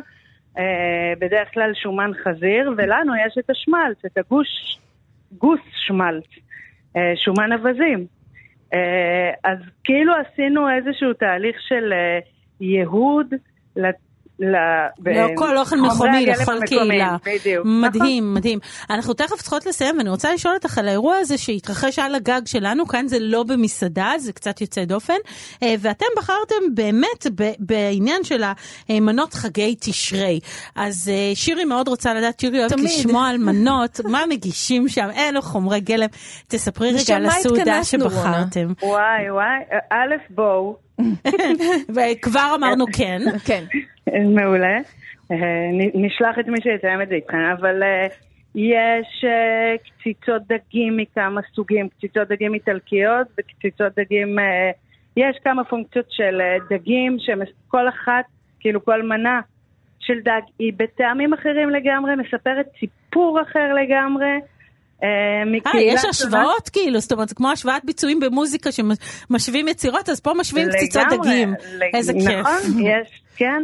אה, 0.58 1.14
בדרך 1.20 1.54
כלל 1.54 1.74
שומן 1.74 2.12
חזיר, 2.24 2.74
ולנו 2.78 3.14
יש 3.16 3.38
את 3.40 3.50
השמלץ, 3.50 4.06
את 4.06 4.18
הגוש, 4.18 4.48
גוס 5.38 5.60
שמלץ, 5.74 6.26
אה, 6.96 7.14
שומן 7.16 7.54
אווזים. 7.54 8.06
אה, 8.74 9.32
אז 9.44 9.58
כאילו 9.84 10.14
עשינו 10.14 10.70
איזשהו 10.70 11.14
תהליך 11.14 11.62
של 11.62 11.94
ייהוד 12.62 13.28
לא 14.40 15.28
כל 15.36 15.58
אוכל 15.58 15.76
מקומי 15.76 16.26
לכל 16.26 16.60
קהילה. 16.66 17.18
מדהים, 17.66 18.34
מדהים. 18.34 18.60
אנחנו 18.90 19.14
תכף 19.14 19.42
צריכות 19.42 19.66
לסיים, 19.66 19.98
ואני 19.98 20.10
רוצה 20.10 20.34
לשאול 20.34 20.54
אותך 20.54 20.78
על 20.78 20.88
האירוע 20.88 21.16
הזה 21.18 21.38
שהתרחש 21.38 22.00
על 22.00 22.16
הגג 22.16 22.42
שלנו, 22.46 22.88
כאן 22.88 23.08
זה 23.08 23.18
לא 23.20 23.44
במסעדה, 23.44 24.12
זה 24.18 24.34
קצת 24.34 24.62
יוצא 24.62 24.86
דופן, 24.86 25.14
אה, 25.64 25.76
ואתם 25.80 26.06
בחרתם 26.18 26.56
באמת 26.74 27.28
בעניין 27.60 28.24
של 28.24 28.44
המנות 28.90 29.34
חגי 29.34 29.76
תשרי. 29.80 30.40
אז 30.76 31.12
אה, 31.14 31.36
שירי 31.36 31.66
מאוד 31.66 31.88
רוצה 31.88 32.14
לדעת, 32.14 32.40
שירי 32.40 32.60
אוהבת 32.60 32.80
לשמוע 32.80 33.28
על 33.28 33.38
מנות, 33.38 34.00
מה 34.04 34.24
מגישים 34.30 34.88
שם, 34.88 35.08
אלו 35.18 35.42
חומרי 35.42 35.80
גלם. 35.80 36.08
תספרי 36.48 36.92
רגע 36.92 37.16
על 37.16 37.26
הסעודה 37.26 37.84
שבחרתם. 37.84 38.74
וואי 38.84 39.32
וואי, 39.32 39.80
א' 39.90 40.16
בואו. 40.30 40.86
וכבר 41.96 42.52
אמרנו 42.56 42.86
כן. 42.94 43.22
כן. 43.46 43.64
מעולה. 44.14 44.78
אה, 45.32 45.38
נשלח 45.94 46.40
את 46.40 46.48
מי 46.48 46.58
שיתאם 46.62 47.02
את 47.02 47.10
זה 47.10 47.16
איתכם, 47.16 47.38
אבל 47.60 47.84
אה, 47.84 48.08
יש 48.56 49.26
אה, 49.26 49.76
קציצות 49.78 50.42
דגים 50.48 50.98
מכמה 50.98 51.42
סוגים, 51.56 51.90
קציצות 51.90 52.28
דגים 52.28 52.54
איטלקיות 52.54 53.28
וקציצות 53.40 54.00
דגים, 54.00 54.38
יש 55.18 55.38
כמה 55.44 55.64
פונקציות 55.64 56.06
של 56.10 56.42
דגים 56.70 57.18
שכל 57.20 57.90
אחת, 57.90 58.26
כאילו 58.60 58.86
כל 58.86 59.04
מנה 59.04 59.40
של 60.00 60.20
דג 60.24 60.42
היא 60.60 60.74
בטעמים 60.78 61.34
אחרים 61.34 61.70
לגמרי, 61.70 62.16
מספרת 62.16 62.66
סיפור 62.80 63.42
אחר 63.42 63.74
לגמרי. 63.74 64.40
אה, 65.04 65.82
יש 65.82 66.06
השוואות 66.06 66.70
כאילו, 66.70 67.00
זאת 67.00 67.12
אומרת, 67.12 67.34
כמו 67.34 67.52
השוואת 67.52 67.86
ביצועים 67.86 68.20
במוזיקה 68.20 68.70
שמשווים 68.72 69.68
יצירות, 69.68 70.10
אז 70.10 70.20
פה 70.20 70.32
משווים 70.40 70.68
קציצות 70.72 71.04
דגים. 71.10 71.54
איזה 71.94 72.14
כיף. 72.14 72.40
נכון, 72.40 72.80
יש, 72.80 73.22
כן. 73.36 73.64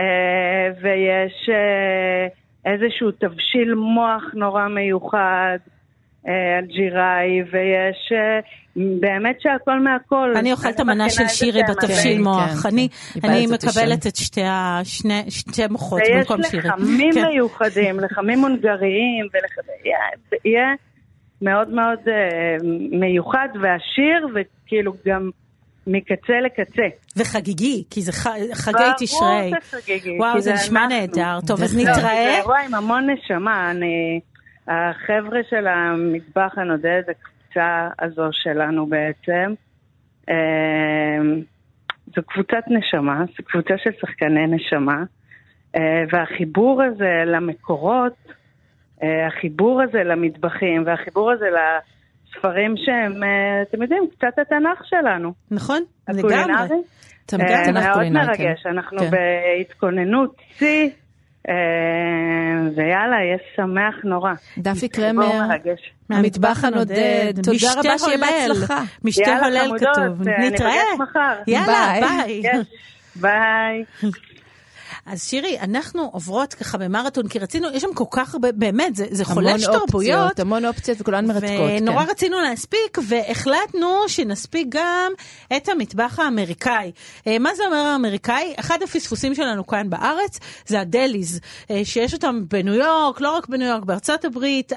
אה, 0.00 0.68
ויש 0.82 1.48
אה, 1.48 2.26
איזשהו 2.72 3.10
תבשיל 3.10 3.74
מוח 3.74 4.22
נורא 4.34 4.68
מיוחד, 4.68 5.58
אלג'יראי, 6.28 7.42
ויש 7.52 8.12
באמת 8.76 9.40
שהכל 9.40 9.80
מהכל. 9.80 10.32
אני 10.36 10.52
אוכלת 10.52 10.80
המנה 10.80 11.10
של 11.10 11.28
שירי 11.28 11.60
בתבשיל 11.68 12.22
מוח. 12.22 12.62
כן, 12.62 12.68
אני 12.68 12.88
כן. 13.20 13.54
מקבלת 13.54 14.06
את 14.06 14.16
שתי 15.28 15.62
מוחות 15.70 16.00
במקום 16.14 16.42
שירי. 16.42 16.62
ויש 16.62 16.72
לחמים 16.74 17.14
כן. 17.14 17.26
מיוחדים, 17.26 18.00
לחמים 18.00 18.40
הונגריים, 18.40 19.26
ויהיה 20.32 20.74
מאוד 21.42 21.68
מאוד 21.68 21.98
מיוחד 22.90 23.48
ועשיר, 23.60 24.28
וכאילו 24.34 24.92
גם... 25.06 25.30
מקצה 25.86 26.40
לקצה. 26.40 26.82
וחגיגי, 27.16 27.84
כי 27.90 28.00
זה 28.02 28.12
חגי 28.54 28.84
תשרי. 28.98 29.50
ברור 29.50 29.60
שחגיגי. 29.62 30.18
וואו, 30.18 30.40
זה 30.40 30.52
נשמע 30.52 30.86
נהדר. 30.86 31.38
טוב, 31.46 31.62
אז 31.62 31.76
נתראה. 31.76 31.94
זה 31.94 32.36
אירוע 32.38 32.58
עם 32.58 32.74
המון 32.74 33.10
נשמה. 33.10 33.70
אני, 33.70 34.20
החבר'ה 34.68 35.40
של 35.50 35.66
המטבח 35.66 36.52
הנודד, 36.56 37.02
הקבוצה 37.08 37.88
הזו 37.98 38.28
שלנו 38.32 38.86
בעצם, 38.86 39.54
אמ, 40.30 40.34
זו 42.16 42.22
קבוצת 42.26 42.64
נשמה, 42.68 43.24
זו 43.36 43.44
קבוצה 43.44 43.74
של 43.78 43.90
שחקני 44.00 44.46
נשמה, 44.46 45.04
אה, 45.76 46.04
והחיבור 46.12 46.82
הזה 46.82 47.22
למקורות, 47.26 48.12
אה, 49.02 49.26
החיבור 49.26 49.82
הזה 49.82 50.04
למטבחים 50.04 50.82
והחיבור 50.86 51.30
הזה 51.30 51.46
ספרים 52.38 52.74
שהם, 52.76 53.22
אה, 53.22 53.62
אתם 53.62 53.82
יודעים, 53.82 54.04
קצת 54.18 54.38
התנ"ך 54.38 54.84
שלנו. 54.84 55.32
נכון, 55.50 55.82
לגמרי. 56.08 56.76
התנ"ך 57.24 57.86
מאוד 57.96 58.08
מרגש, 58.08 58.66
אנחנו 58.66 58.98
כן. 58.98 59.10
בהתכוננות 59.10 60.36
שיא. 60.58 60.90
אה, 61.48 61.54
ויאללה, 62.76 63.16
יהיה 63.16 63.38
שמח 63.56 64.04
נורא. 64.04 64.32
דפי 64.58 64.88
קרמר, 64.88 65.40
מהמטבח 66.10 66.64
הנודד, 66.64 67.32
תודה 67.42 67.72
רבה 67.76 67.98
שיהיה 67.98 68.18
בהצלחה. 68.18 68.82
משתה 69.04 69.44
הולל 69.44 69.78
כתוב. 69.78 70.28
נתראה. 70.28 70.74
יאללה, 71.46 71.92
ביי. 72.00 72.42
ביי. 73.16 73.84
אז 75.06 75.22
שירי, 75.22 75.60
אנחנו 75.60 76.08
עוברות 76.12 76.54
ככה 76.54 76.78
במרתון, 76.78 77.28
כי 77.28 77.38
רצינו, 77.38 77.68
יש 77.72 77.82
שם 77.82 77.94
כל 77.94 78.04
כך 78.10 78.34
הרבה, 78.34 78.52
באמת, 78.52 78.96
זה, 78.96 79.06
זה 79.10 79.24
חולש 79.24 79.64
תרבויות. 79.64 80.40
המון 80.40 80.64
אופציות 80.64 81.00
וכולן 81.00 81.26
מרתקות. 81.26 81.70
ונורא 81.80 82.04
כן. 82.04 82.10
רצינו 82.10 82.40
להספיק, 82.40 82.98
והחלטנו 83.08 83.88
שנספיק 84.08 84.66
גם 84.68 85.12
את 85.56 85.68
המטבח 85.68 86.18
האמריקאי. 86.18 86.92
אה, 87.26 87.38
מה 87.38 87.54
זה 87.54 87.64
אומר 87.66 87.76
האמריקאי? 87.76 88.54
אחד 88.60 88.82
הפספוסים 88.82 89.34
שלנו 89.34 89.66
כאן 89.66 89.90
בארץ 89.90 90.38
זה 90.66 90.80
ה 90.80 90.89
delis, 90.89 91.40
אה, 91.70 91.80
שיש 91.84 92.14
אותם 92.14 92.40
בניו 92.50 92.74
יורק, 92.74 93.20
לא 93.20 93.36
רק 93.36 93.48
בניו 93.48 93.68
יורק, 93.68 93.84
בארצות 93.84 94.24
הברית, 94.24 94.72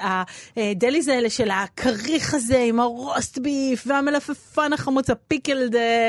ה 0.56 0.65
delis 0.65 1.08
האלה 1.08 1.30
של 1.30 1.50
הכריך 1.50 2.34
הזה 2.34 2.58
עם 2.58 2.80
ה 2.80 2.90
roast 2.90 3.38
beef 3.38 3.84
והמלפפון 3.86 4.72
החמוץ, 4.72 5.10
ה 5.10 5.18
pickled 5.18 5.76
אה, 5.76 6.08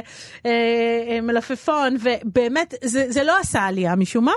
מלפפון, 1.21 1.97
ובאמת, 1.99 2.73
זה, 2.83 3.05
זה 3.09 3.23
לא 3.23 3.39
עשה 3.39 3.61
עלייה 3.61 3.95
משום 4.09 4.25
מה. 4.25 4.33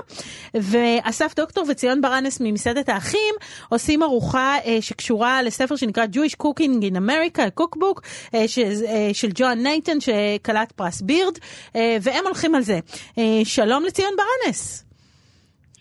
ואסף 0.53 1.35
דוקטור 1.35 1.65
וציון 1.69 2.01
ברנס 2.01 2.41
ממסעדת 2.41 2.89
האחים 2.89 3.35
עושים 3.69 4.03
ארוחה 4.03 4.57
אה, 4.65 4.77
שקשורה 4.81 5.41
לספר 5.41 5.75
שנקרא 5.75 6.05
Jewish 6.13 6.35
Cooking 6.43 6.81
in 6.81 6.95
America, 6.95 7.49
קוקבוק, 7.53 8.01
אה, 8.35 8.47
ש, 8.47 8.59
אה, 8.59 9.09
של 9.13 9.29
ג'ון 9.35 9.63
נייטן 9.63 9.97
שקלט 9.99 10.71
פרס 10.71 11.01
בירד, 11.01 11.37
אה, 11.75 11.97
והם 12.01 12.25
הולכים 12.25 12.55
על 12.55 12.61
זה. 12.61 12.79
אה, 13.17 13.23
שלום 13.43 13.83
לציון 13.83 14.13
ברנס. 14.17 14.85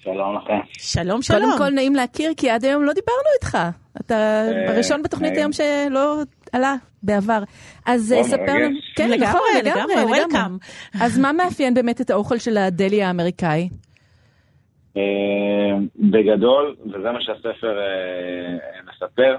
שלום 0.02 0.36
לכם. 0.36 0.52
שלום, 0.72 1.22
שלום. 1.22 1.40
קודם 1.40 1.58
כל 1.58 1.70
נעים 1.70 1.94
להכיר, 1.94 2.32
כי 2.36 2.50
עד 2.50 2.64
היום 2.64 2.84
לא 2.84 2.92
דיברנו 2.92 3.28
איתך. 3.34 3.58
אתה 4.00 4.14
אה, 4.14 4.72
הראשון 4.72 5.02
בתוכנית 5.02 5.36
היום 5.36 5.52
שלא 5.52 6.22
עלה 6.52 6.74
בעבר. 7.02 7.42
אז 7.86 8.12
אה, 8.12 8.24
ספר 8.24 8.54
לנו... 8.54 8.78
כן, 8.96 9.10
לגמרי, 9.10 9.40
לגמרי, 9.62 9.94
וולקאם. 9.94 10.56
אז 11.00 11.18
מה 11.18 11.32
מאפיין 11.32 11.74
באמת 11.74 12.00
את 12.00 12.10
האוכל 12.10 12.38
של 12.38 12.56
הדלי 12.56 13.02
האמריקאי? 13.02 13.68
אה, 14.96 15.02
בגדול, 15.96 16.76
וזה 16.86 17.12
מה 17.12 17.20
שהספר 17.20 17.78
מספר, 18.88 19.36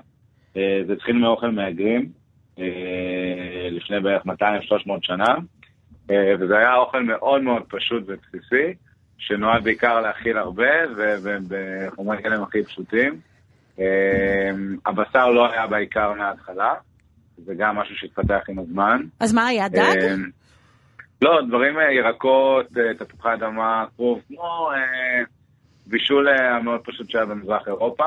זה 0.88 0.94
התחיל 0.94 1.16
מאוכל 1.16 1.52
מהגרים, 1.52 2.10
לפני 3.72 4.00
בערך 4.00 4.26
200-300 4.26 4.32
שנה, 5.02 5.36
וזה 6.10 6.58
היה 6.58 6.76
אוכל 6.76 7.04
מאוד 7.04 7.42
מאוד 7.42 7.62
פשוט 7.70 8.04
ובסיסי. 8.08 8.74
שנועד 9.18 9.64
בעיקר 9.64 10.02
להכיל 10.02 10.38
הרבה, 10.38 10.72
ובחומרי 10.96 12.22
גלם 12.22 12.44
הכי 12.44 12.64
פשוטים. 12.64 13.20
הבשר 14.86 15.30
לא 15.30 15.52
היה 15.52 15.68
בעיקר 15.68 16.14
מההתחלה, 16.14 16.74
זה 17.38 17.54
גם 17.58 17.76
משהו 17.76 17.96
שהתפתח 17.96 18.40
עם 18.50 18.60
הזמן. 18.60 19.02
אז 19.20 19.34
מה 19.34 19.48
היה, 19.48 19.70
דג? 19.70 20.04
אמ, 20.14 20.30
לא, 21.22 21.40
דברים, 21.48 21.78
אה, 21.78 21.94
ירקות, 21.94 22.78
אה, 22.78 23.06
תפוחי 23.06 23.30
אדמה, 23.34 23.86
כרוב, 23.96 24.22
כמו 24.28 24.70
אה, 24.72 25.24
בישול 25.88 26.28
המאוד 26.30 26.82
פשוט 26.84 27.10
שהיה 27.10 27.26
במזרח 27.26 27.68
אירופה. 27.68 28.06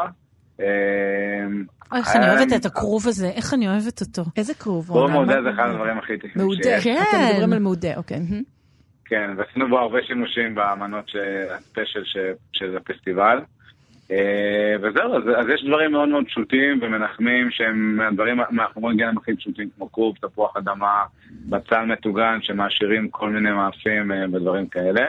אמ, 0.61 1.65
איך 1.95 2.17
אני 2.17 2.31
אוהבת 2.31 2.53
את 2.57 2.67
הכרוב 2.67 3.09
הזה, 3.09 3.29
איך 3.29 3.55
אני 3.55 3.69
אוהבת 3.69 4.01
אותו. 4.01 4.23
איזה 4.37 4.55
כרוב? 4.55 4.87
כרוב 4.87 5.11
מעודה 5.11 5.43
זה 5.43 5.51
אחד 5.51 5.69
הדברים 5.71 5.99
הכי 5.99 6.17
טובים 6.19 6.31
שיש. 6.31 6.37
מעודה, 6.37 6.81
כן. 6.85 7.03
אתם 7.11 7.19
מדברים 7.31 7.53
על 7.53 7.59
מעודה, 7.59 7.97
אוקיי. 7.97 8.19
כן, 9.05 9.31
ועשינו 9.37 9.69
בו 9.69 9.79
הרבה 9.79 9.99
שימושים 10.07 10.55
במנות 10.55 11.11
הספיישל 11.51 12.03
של 12.53 12.77
הפסטיבל. 12.77 13.39
אה, 14.11 14.77
וזהו, 14.83 15.17
אז, 15.17 15.23
אז 15.37 15.47
יש 15.55 15.65
דברים 15.65 15.93
מאוד 15.93 16.09
מאוד 16.09 16.25
פשוטים 16.27 16.79
ומנחמים 16.83 17.51
שהם 17.51 17.97
מהדברים, 17.97 18.41
מהחומרי 18.51 18.97
גלם 18.97 19.19
הכי 19.19 19.37
פשוטים 19.37 19.69
כמו 19.77 19.93
כרוב, 19.93 20.17
תפוח 20.21 20.57
אדמה, 20.57 21.05
בצל 21.49 21.85
מטוגן 21.85 22.39
שמעשירים 22.43 23.09
כל 23.09 23.31
מיני 23.31 23.51
מאפים 23.51 24.13
אה, 24.13 24.25
ודברים 24.33 24.67
כאלה. 24.67 25.07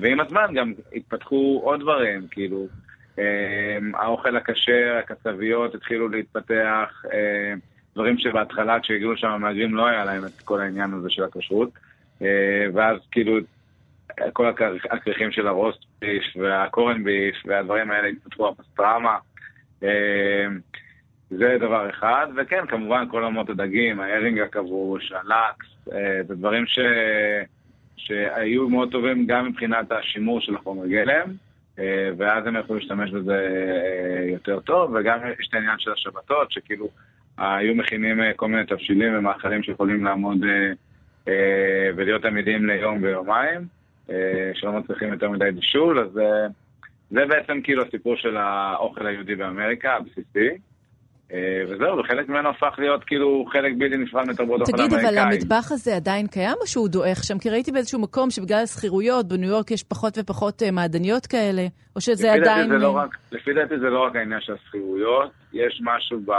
ועם 0.00 0.20
הזמן 0.20 0.54
גם 0.54 0.72
התפתחו 0.94 1.60
עוד 1.64 1.80
דברים, 1.80 2.26
כאילו, 2.30 2.66
האוכל 3.94 4.36
הכשר, 4.36 4.98
הקצביות 4.98 5.74
התחילו 5.74 6.08
להתפתח, 6.08 7.02
דברים 7.94 8.18
שבהתחלה 8.18 8.80
כשהגיעו 8.80 9.12
לשם 9.12 9.28
המהגרים 9.28 9.74
לא 9.74 9.86
היה 9.86 10.04
להם 10.04 10.24
את 10.24 10.40
כל 10.44 10.60
העניין 10.60 10.92
הזה 10.92 11.10
של 11.10 11.24
הכשרות. 11.24 11.70
ואז 12.74 12.96
כאילו 13.10 13.38
כל 14.32 14.52
הכריכים 14.90 15.32
של 15.32 15.46
הרוסט 15.46 15.84
ביף 16.00 16.24
והקורן 16.36 17.04
ביף 17.04 17.36
והדברים 17.44 17.90
האלה 17.90 18.08
התפתחו 18.08 18.48
הפסטרמה. 18.48 19.18
זה 21.30 21.56
דבר 21.60 21.90
אחד, 21.90 22.26
וכן, 22.36 22.66
כמובן 22.66 23.04
כל 23.10 23.24
עמות 23.24 23.50
הדגים, 23.50 24.00
ההרינג 24.00 24.40
הכבוש, 24.40 25.12
הלקס, 25.12 25.66
זה 26.28 26.34
דברים 26.34 26.66
ש... 26.66 26.78
שהיו 27.96 28.68
מאוד 28.68 28.92
טובים 28.92 29.26
גם 29.26 29.48
מבחינת 29.48 29.92
השימור 29.92 30.40
של 30.40 30.54
החומר 30.54 30.86
גלם, 30.86 31.26
ואז 32.16 32.46
הם 32.46 32.56
יכלו 32.56 32.76
להשתמש 32.76 33.10
בזה 33.10 33.48
יותר 34.32 34.60
טוב, 34.60 34.94
וגם 34.94 35.18
יש 35.40 35.48
את 35.48 35.54
העניין 35.54 35.78
של 35.78 35.92
השבתות, 35.92 36.52
שכאילו 36.52 36.88
היו 37.38 37.74
מכינים 37.74 38.20
כל 38.36 38.48
מיני 38.48 38.66
תבשילים 38.66 39.18
ומאכלים 39.18 39.62
שיכולים 39.62 40.04
לעמוד 40.04 40.38
ולהיות 41.96 42.24
עמידים 42.24 42.66
ליום 42.66 43.02
ויומיים. 43.02 43.75
אה, 44.10 44.50
שלא 44.54 44.72
מצליחים 44.72 45.12
יותר 45.12 45.30
מדי 45.30 45.50
בישול, 45.54 46.00
אז 46.00 46.18
אה, 46.18 46.46
זה 47.10 47.20
בעצם 47.28 47.60
כאילו 47.62 47.82
הסיפור 47.82 48.16
של 48.16 48.36
האוכל 48.36 49.06
היהודי 49.06 49.34
באמריקה, 49.34 49.92
הבסיסי. 49.92 50.48
אה, 51.32 51.62
וזהו, 51.68 51.98
וחלק 51.98 52.28
ממנו 52.28 52.48
הפך 52.48 52.74
להיות 52.78 53.04
כאילו 53.04 53.44
חלק 53.52 53.72
בלתי 53.78 53.96
נפרד 53.96 54.28
מתרבות 54.28 54.60
אוכל 54.60 54.72
אמריקאי. 54.72 54.98
תגיד, 54.98 55.08
אבל 55.08 55.18
המטבח 55.18 55.72
הזה 55.72 55.96
עדיין 55.96 56.26
קיים 56.26 56.56
או 56.60 56.66
שהוא 56.66 56.88
דועך 56.88 57.24
שם? 57.24 57.38
כי 57.38 57.50
ראיתי 57.50 57.72
באיזשהו 57.72 58.00
מקום 58.00 58.30
שבגלל 58.30 58.62
השכירויות, 58.62 59.28
בניו 59.28 59.48
יורק 59.48 59.70
יש 59.70 59.82
פחות 59.82 60.18
ופחות 60.18 60.62
מעדניות 60.72 61.26
כאלה, 61.26 61.66
או 61.96 62.00
שזה 62.00 62.32
עדיין... 62.32 62.68
זה 62.68 62.74
לא 62.74 62.96
רק, 62.96 63.16
לפי 63.32 63.54
דעתי 63.54 63.78
זה 63.78 63.90
לא 63.90 64.04
רק 64.06 64.16
העניין 64.16 64.40
של 64.40 64.52
השכירויות, 64.52 65.30
יש 65.52 65.80
משהו 65.84 66.20
ב... 66.26 66.32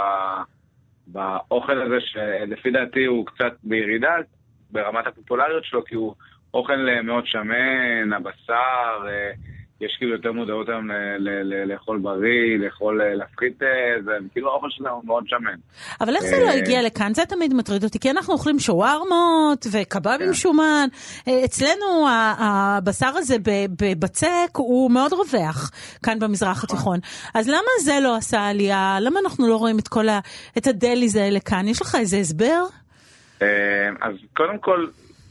באוכל 1.07 1.81
הזה 1.81 1.95
שלפי 1.99 2.71
דעתי 2.71 3.05
הוא 3.05 3.25
קצת 3.25 3.53
בירידה 3.63 4.15
ברמת 4.71 5.07
הפופולריות 5.07 5.63
שלו, 5.63 5.85
כי 5.85 5.95
הוא 5.95 6.13
אוכל 6.53 6.89
אה, 6.89 7.01
מאוד 7.01 7.23
שמן, 7.25 8.13
הבשר, 8.13 9.07
אה, 9.07 9.31
יש 9.81 9.95
כאילו 9.97 10.11
יותר 10.11 10.31
מודעות 10.31 10.69
היום 10.69 10.89
לאכול 11.67 11.99
בריא, 11.99 12.57
לאכול, 12.59 13.01
אה, 13.01 13.15
להפחית, 13.15 13.59
זה 14.05 14.11
כאילו 14.31 14.51
האוכל 14.51 14.67
שלנו 14.69 15.01
מאוד 15.05 15.23
שמן. 15.27 15.55
אבל 16.01 16.15
איך 16.15 16.23
זה 16.23 16.39
לא 16.39 16.49
הגיע 16.49 16.81
לכאן? 16.81 17.13
זה 17.13 17.25
תמיד 17.25 17.53
מטריד 17.53 17.83
אותי, 17.83 17.99
כי 17.99 18.11
אנחנו 18.11 18.33
אוכלים 18.33 18.59
שווארמות 18.59 19.67
וקבבים 19.71 20.27
כן. 20.27 20.33
שומן. 20.33 20.87
אצלנו 21.45 22.07
הבשר 22.39 23.11
הזה 23.15 23.35
בבצק 23.81 24.49
הוא 24.53 24.91
מאוד 24.91 25.13
רווח, 25.13 25.71
כאן 26.03 26.19
במזרח 26.19 26.63
נכון. 26.63 26.75
התיכון. 26.75 26.99
אז 27.33 27.49
למה 27.49 27.71
זה 27.83 27.93
לא 28.03 28.15
עשה 28.15 28.47
עלייה? 28.47 28.97
למה 29.01 29.19
אנחנו 29.19 29.47
לא 29.47 29.55
רואים 29.55 29.79
את 29.79 29.87
כל 29.87 30.09
ה... 30.09 30.19
את 30.57 30.67
הדליז 30.67 31.15
האלה 31.15 31.39
כאן? 31.39 31.67
יש 31.67 31.81
לך 31.81 31.95
איזה 31.95 32.17
הסבר? 32.17 32.63
אז 34.01 34.15
קודם 34.33 34.57
כל, 34.59 34.87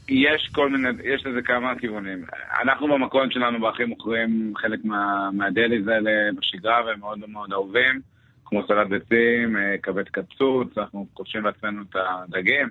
יש 0.09 0.49
כל 0.53 0.69
מיני, 0.69 0.89
יש 1.03 1.25
לזה 1.25 1.41
כמה 1.41 1.79
כיוונים. 1.79 2.25
אנחנו 2.61 2.87
במקום 2.87 3.31
שלנו 3.31 3.59
באחים 3.59 3.89
מוכרים 3.89 4.53
חלק 4.57 4.79
מה, 4.83 5.29
מהדליז 5.33 5.87
האלה 5.87 6.11
בשגרה 6.35 6.85
והם 6.85 6.99
מאוד 6.99 7.19
מאוד 7.29 7.53
אהובים, 7.53 8.01
כמו 8.45 8.67
סלט 8.67 8.87
ביצים, 8.87 9.57
אה, 9.57 9.75
כבד 9.83 10.09
קצוץ, 10.09 10.77
אנחנו 10.77 11.07
כובשים 11.13 11.45
לעצמנו 11.45 11.81
את 11.89 11.95
הדגים, 11.95 12.69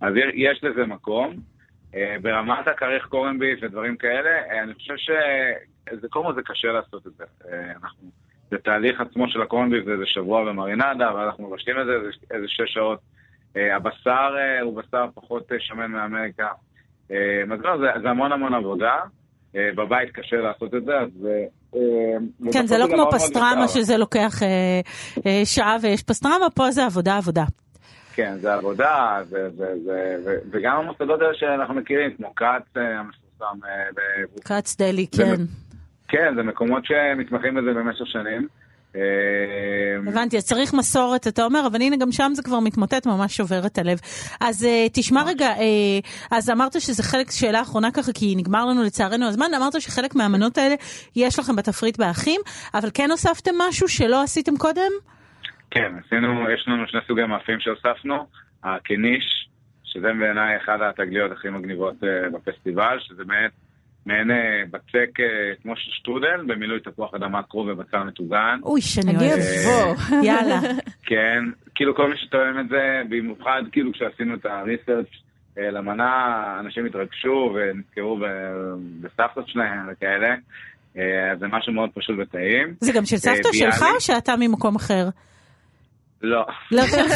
אז 0.00 0.14
יש 0.34 0.64
לזה 0.64 0.86
מקום. 0.86 1.36
אה, 1.94 2.16
ברמת 2.22 2.68
הכריך 2.68 3.06
קורן 3.06 3.38
ביף 3.38 3.58
ודברים 3.62 3.96
כאלה, 3.96 4.30
אה, 4.30 4.62
אני 4.62 4.74
חושב 4.74 4.96
שזה 4.96 6.08
קודם 6.08 6.24
כל 6.24 6.34
זה 6.34 6.42
קשה 6.44 6.68
לעשות 6.68 7.06
את 7.06 7.12
זה. 7.12 7.24
אנחנו, 7.82 8.08
זה 8.50 8.58
תהליך 8.58 9.00
עצמו 9.00 9.28
של 9.28 9.42
הקורן 9.42 9.70
ביף, 9.70 9.84
זה 9.84 9.92
איזה 9.92 10.06
שבוע 10.06 10.44
במרינדה, 10.44 11.14
ואנחנו 11.14 11.50
מבשלים 11.50 11.80
את 11.80 11.86
זה 11.86 11.92
איזה 12.30 12.48
שש 12.48 12.74
שעות. 12.74 13.00
הבשר 13.56 14.36
הוא 14.62 14.76
בשר 14.76 15.06
פחות 15.14 15.52
שמן 15.58 15.90
מאמריקה. 15.90 16.48
אה, 17.10 17.42
אז 17.54 17.60
לא, 17.60 17.78
זה, 17.78 17.86
זה 18.02 18.10
המון 18.10 18.32
המון 18.32 18.54
עבודה. 18.54 18.96
אה, 19.56 19.68
בבית 19.74 20.10
קשה 20.12 20.36
לעשות 20.36 20.74
את 20.74 20.84
זה, 20.84 20.98
אז... 20.98 21.26
אה, 21.26 22.50
כן, 22.52 22.66
זה 22.66 22.78
לא 22.78 22.86
כמו 22.86 23.10
פסטרמה 23.12 23.68
שזה 23.68 23.96
לוקח 23.96 24.40
שעה 25.44 25.76
ויש 25.82 26.02
פסטרמה, 26.02 26.50
פה 26.54 26.70
זה 26.70 26.84
עבודה 26.84 27.16
עבודה. 27.16 27.44
כן, 28.14 28.34
זה 28.40 28.54
עבודה, 28.54 29.20
זה, 29.28 29.50
זה, 29.50 29.74
זה, 29.84 30.16
זה, 30.24 30.38
וגם 30.50 30.76
המוסדות 30.76 31.20
האלה 31.20 31.34
שאנחנו 31.34 31.74
מכירים, 31.74 32.10
כמו 32.16 32.34
כץ 32.34 32.76
המפורסם. 32.76 33.58
כץ 34.44 34.76
דלי, 34.76 35.06
כן. 35.16 35.42
כן, 36.08 36.34
זה 36.36 36.42
מקומות 36.42 36.84
שמתמחים 36.84 37.54
בזה 37.54 37.72
במשך 37.74 38.06
שנים. 38.06 38.48
אמ, 38.96 40.08
הבנתי, 40.08 40.36
אז 40.36 40.44
צריך 40.46 40.74
מסורת, 40.74 41.26
אתה 41.28 41.44
אומר, 41.44 41.66
אבל 41.66 41.82
הנה 41.82 41.96
גם 41.96 42.12
שם 42.12 42.30
זה 42.34 42.42
כבר 42.42 42.60
מתמוטט, 42.60 43.06
ממש 43.06 43.36
שובר 43.36 43.66
את 43.66 43.78
הלב. 43.78 43.98
אז 44.40 44.62
uh, 44.62 44.90
תשמע 44.92 45.22
רגע, 45.26 45.54
uh, 45.56 46.26
אז 46.30 46.50
אמרת 46.50 46.80
שזה 46.80 47.02
חלק, 47.02 47.30
שאלה 47.30 47.62
אחרונה 47.62 47.90
ככה, 47.90 48.12
כי 48.12 48.34
נגמר 48.36 48.66
לנו 48.66 48.82
לצערנו 48.82 49.26
הזמן, 49.26 49.46
אמרת 49.56 49.80
שחלק 49.80 50.14
מהמנות 50.14 50.58
האלה 50.58 50.74
יש 51.16 51.38
לכם 51.38 51.56
בתפריט 51.56 51.98
באחים, 51.98 52.40
אבל 52.74 52.88
כן 52.94 53.10
הוספתם 53.10 53.52
משהו 53.68 53.88
שלא 53.88 54.22
עשיתם 54.22 54.56
קודם? 54.56 54.92
כן, 55.70 55.92
עשינו, 56.06 56.50
יש 56.50 56.64
לנו 56.68 56.84
שני 56.88 57.00
סוגי 57.08 57.24
מאפים 57.24 57.60
שהוספנו, 57.60 58.26
הקניש, 58.64 59.48
שזה 59.84 60.08
בעיניי 60.20 60.56
אחד 60.56 60.78
התגליות 60.82 61.32
הכי 61.32 61.48
מגניבות 61.48 61.94
uh, 62.02 62.36
בפסטיבל, 62.36 62.98
שזה 63.00 63.24
באמת 63.24 63.50
מעין 64.06 64.30
אה, 64.30 64.62
בצק 64.70 65.20
אה, 65.20 65.54
כמו 65.62 65.76
של 65.76 65.90
שטרודל, 65.90 66.40
במילוי 66.46 66.80
תפוח 66.80 67.14
אדמה 67.14 67.42
קרוב 67.42 67.68
ובצל 67.68 68.02
מטוגן. 68.02 68.60
אוי, 68.62 68.80
שאני 68.80 69.16
אוהבת. 69.16 69.42
בוא, 69.64 69.94
יאללה. 70.28 70.60
כן, 71.06 71.44
כאילו 71.74 71.94
כל 71.94 72.10
מי 72.10 72.16
שתואם 72.16 72.60
את 72.60 72.68
זה, 72.68 73.02
במיוחד 73.08 73.62
כאילו 73.72 73.92
כשעשינו 73.92 74.34
את 74.34 74.46
הריסרצ' 74.46 75.06
אה, 75.58 75.70
למנה, 75.70 76.56
אנשים 76.60 76.86
התרגשו 76.86 77.54
ונזכרו 77.54 78.18
בסבתות 79.00 79.48
שלהם 79.48 79.88
וכאלה. 79.92 80.34
אז 81.32 81.38
זה 81.38 81.46
משהו 81.46 81.72
מאוד 81.72 81.90
פשוט 81.94 82.16
וטעים. 82.18 82.74
זה 82.80 82.92
גם 82.92 83.04
של 83.04 83.16
סבתא 83.16 83.48
שלך 83.52 83.82
או 83.94 84.00
שאתה 84.00 84.34
ממקום 84.38 84.76
אחר? 84.76 85.08
לא. 86.22 86.46
לא 86.70 86.82
שלך, 86.86 87.14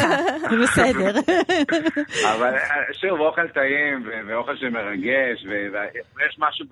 זה 0.49 0.57
בסדר. 0.63 1.19
אבל 2.35 2.53
שוב, 2.93 3.19
אוכל 3.19 3.47
טעים 3.47 4.09
ואוכל 4.27 4.57
שמרגש, 4.57 5.45
ויש 6.17 6.35
משהו 6.39 6.65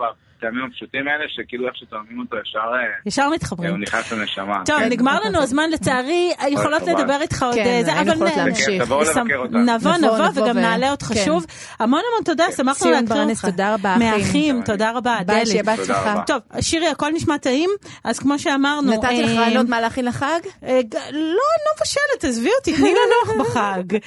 בטעמים 0.45 0.65
הפשוטים 0.65 1.07
האלה, 1.07 1.23
שכאילו 1.27 1.67
איך 1.67 1.75
שטועמים 1.75 2.19
אותו 2.19 2.37
ישר... 2.37 2.59
אה, 2.59 2.99
ישר 3.05 3.29
מתחברים. 3.29 3.69
הוא 3.69 3.79
נכנס 3.79 4.11
לנשמה. 4.11 4.61
טוב, 4.65 4.79
כן. 4.79 4.89
נגמר 4.89 5.19
לנו 5.25 5.41
הזמן 5.41 5.69
לצערי, 5.69 6.33
יכולות 6.47 6.81
לדבר 6.81 7.21
איתך 7.21 7.43
עוד... 7.43 7.55
כן, 7.55 7.83
אה, 7.87 8.03
להמשיך. 8.35 8.83
תבואו 8.83 9.01
לבקר 9.01 9.37
אותנו. 9.37 9.59
נבוא, 9.59 9.91
נבוא, 9.97 10.25
וגם 10.35 10.57
נעלה 10.57 10.91
אותך 10.91 11.05
כן. 11.05 11.25
שוב. 11.25 11.45
המון 11.79 12.01
המון 12.11 12.23
תודה, 12.25 12.45
שמחנו 12.57 12.91
להכיר 12.91 13.23
אותך. 13.23 13.45
תודה 13.45 13.73
רבה, 13.73 13.95
אחים. 13.95 14.09
מהאחים, 14.09 14.61
תודה 14.61 14.91
רבה, 14.91 15.17
ביי, 15.25 15.45
שיהיה 15.45 15.63
בהצלחה. 15.63 16.23
טוב, 16.27 16.41
שירי, 16.61 16.87
הכל 16.87 17.11
נשמע 17.13 17.37
טעים, 17.37 17.69
אז 18.03 18.19
כמו 18.19 18.39
שאמרנו... 18.39 18.93
נתתי 18.93 19.23
לך 19.23 19.31
אה, 19.31 19.39
רעיונות 19.39 19.69
מה 19.69 19.81
להכין 19.81 20.05
לחג? 20.05 20.39
לא, 20.61 20.69
אני 21.09 21.19
לא 21.19 21.71
מבשלת, 21.77 22.23
עזבי 22.23 22.49
אותי, 22.59 22.73
תני 22.73 22.93
לנוח 22.93 23.37
בחג. 23.47 23.97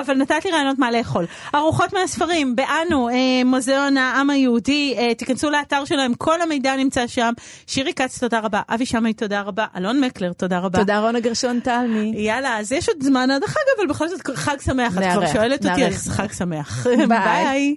אבל 0.00 0.14
נתת 0.14 0.44
לי 0.44 0.50
רעיונות 0.50 0.78
מה 0.78 0.90
לאכול. 0.90 1.26
ארוחות 1.54 1.92
מהספרים, 1.92 2.56
באנו, 2.56 3.08
מוזיאון 3.44 3.96
העם 3.96 4.30
היהודי, 4.30 4.96
תיכנסו 5.18 5.50
לאתר 5.50 5.75
שלהם, 5.84 6.14
כל 6.14 6.40
המידע 6.40 6.76
נמצא 6.76 7.06
שם. 7.06 7.32
שירי 7.66 7.94
כץ, 7.94 8.18
תודה 8.18 8.40
רבה. 8.40 8.60
אבי 8.68 8.86
שמאי, 8.86 9.12
תודה 9.12 9.40
רבה. 9.40 9.66
אלון 9.76 10.00
מקלר, 10.00 10.32
תודה 10.32 10.58
רבה. 10.58 10.78
תודה 10.78 10.98
רונה 10.98 11.20
גרשון 11.20 11.60
תלמי. 11.60 12.12
יאללה, 12.16 12.58
אז 12.58 12.72
יש 12.72 12.88
עוד 12.88 13.02
זמן 13.02 13.30
עד 13.30 13.42
החג, 13.44 13.60
אבל 13.78 13.86
בכל 13.86 14.08
זאת 14.08 14.20
חג 14.34 14.56
שמח. 14.60 14.98
את 14.98 15.02
כבר 15.12 15.26
שואלת 15.26 15.66
אותי, 15.66 15.86
אז 15.86 16.08
חג 16.08 16.32
שמח. 16.32 16.86
ביי. 17.08 17.76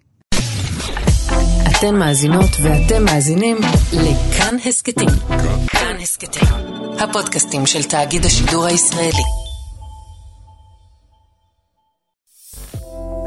אתן 1.79 1.95
מאזינות 1.95 2.49
ואתם 2.61 3.05
מאזינים 3.05 3.57
לכאן 3.93 4.55
הסכתים. 4.65 5.09
כאן 5.67 5.95
הסכתים, 6.01 6.49
הפודקאסטים 6.99 7.65
של 7.65 7.83
תאגיד 7.83 8.25
השידור 8.25 8.65
הישראלי. 8.65 9.23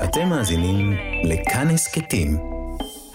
אתם 0.05 0.29
מאזינים 0.29 0.97
לכאן 1.25 1.71
הסכתים, 1.71 2.52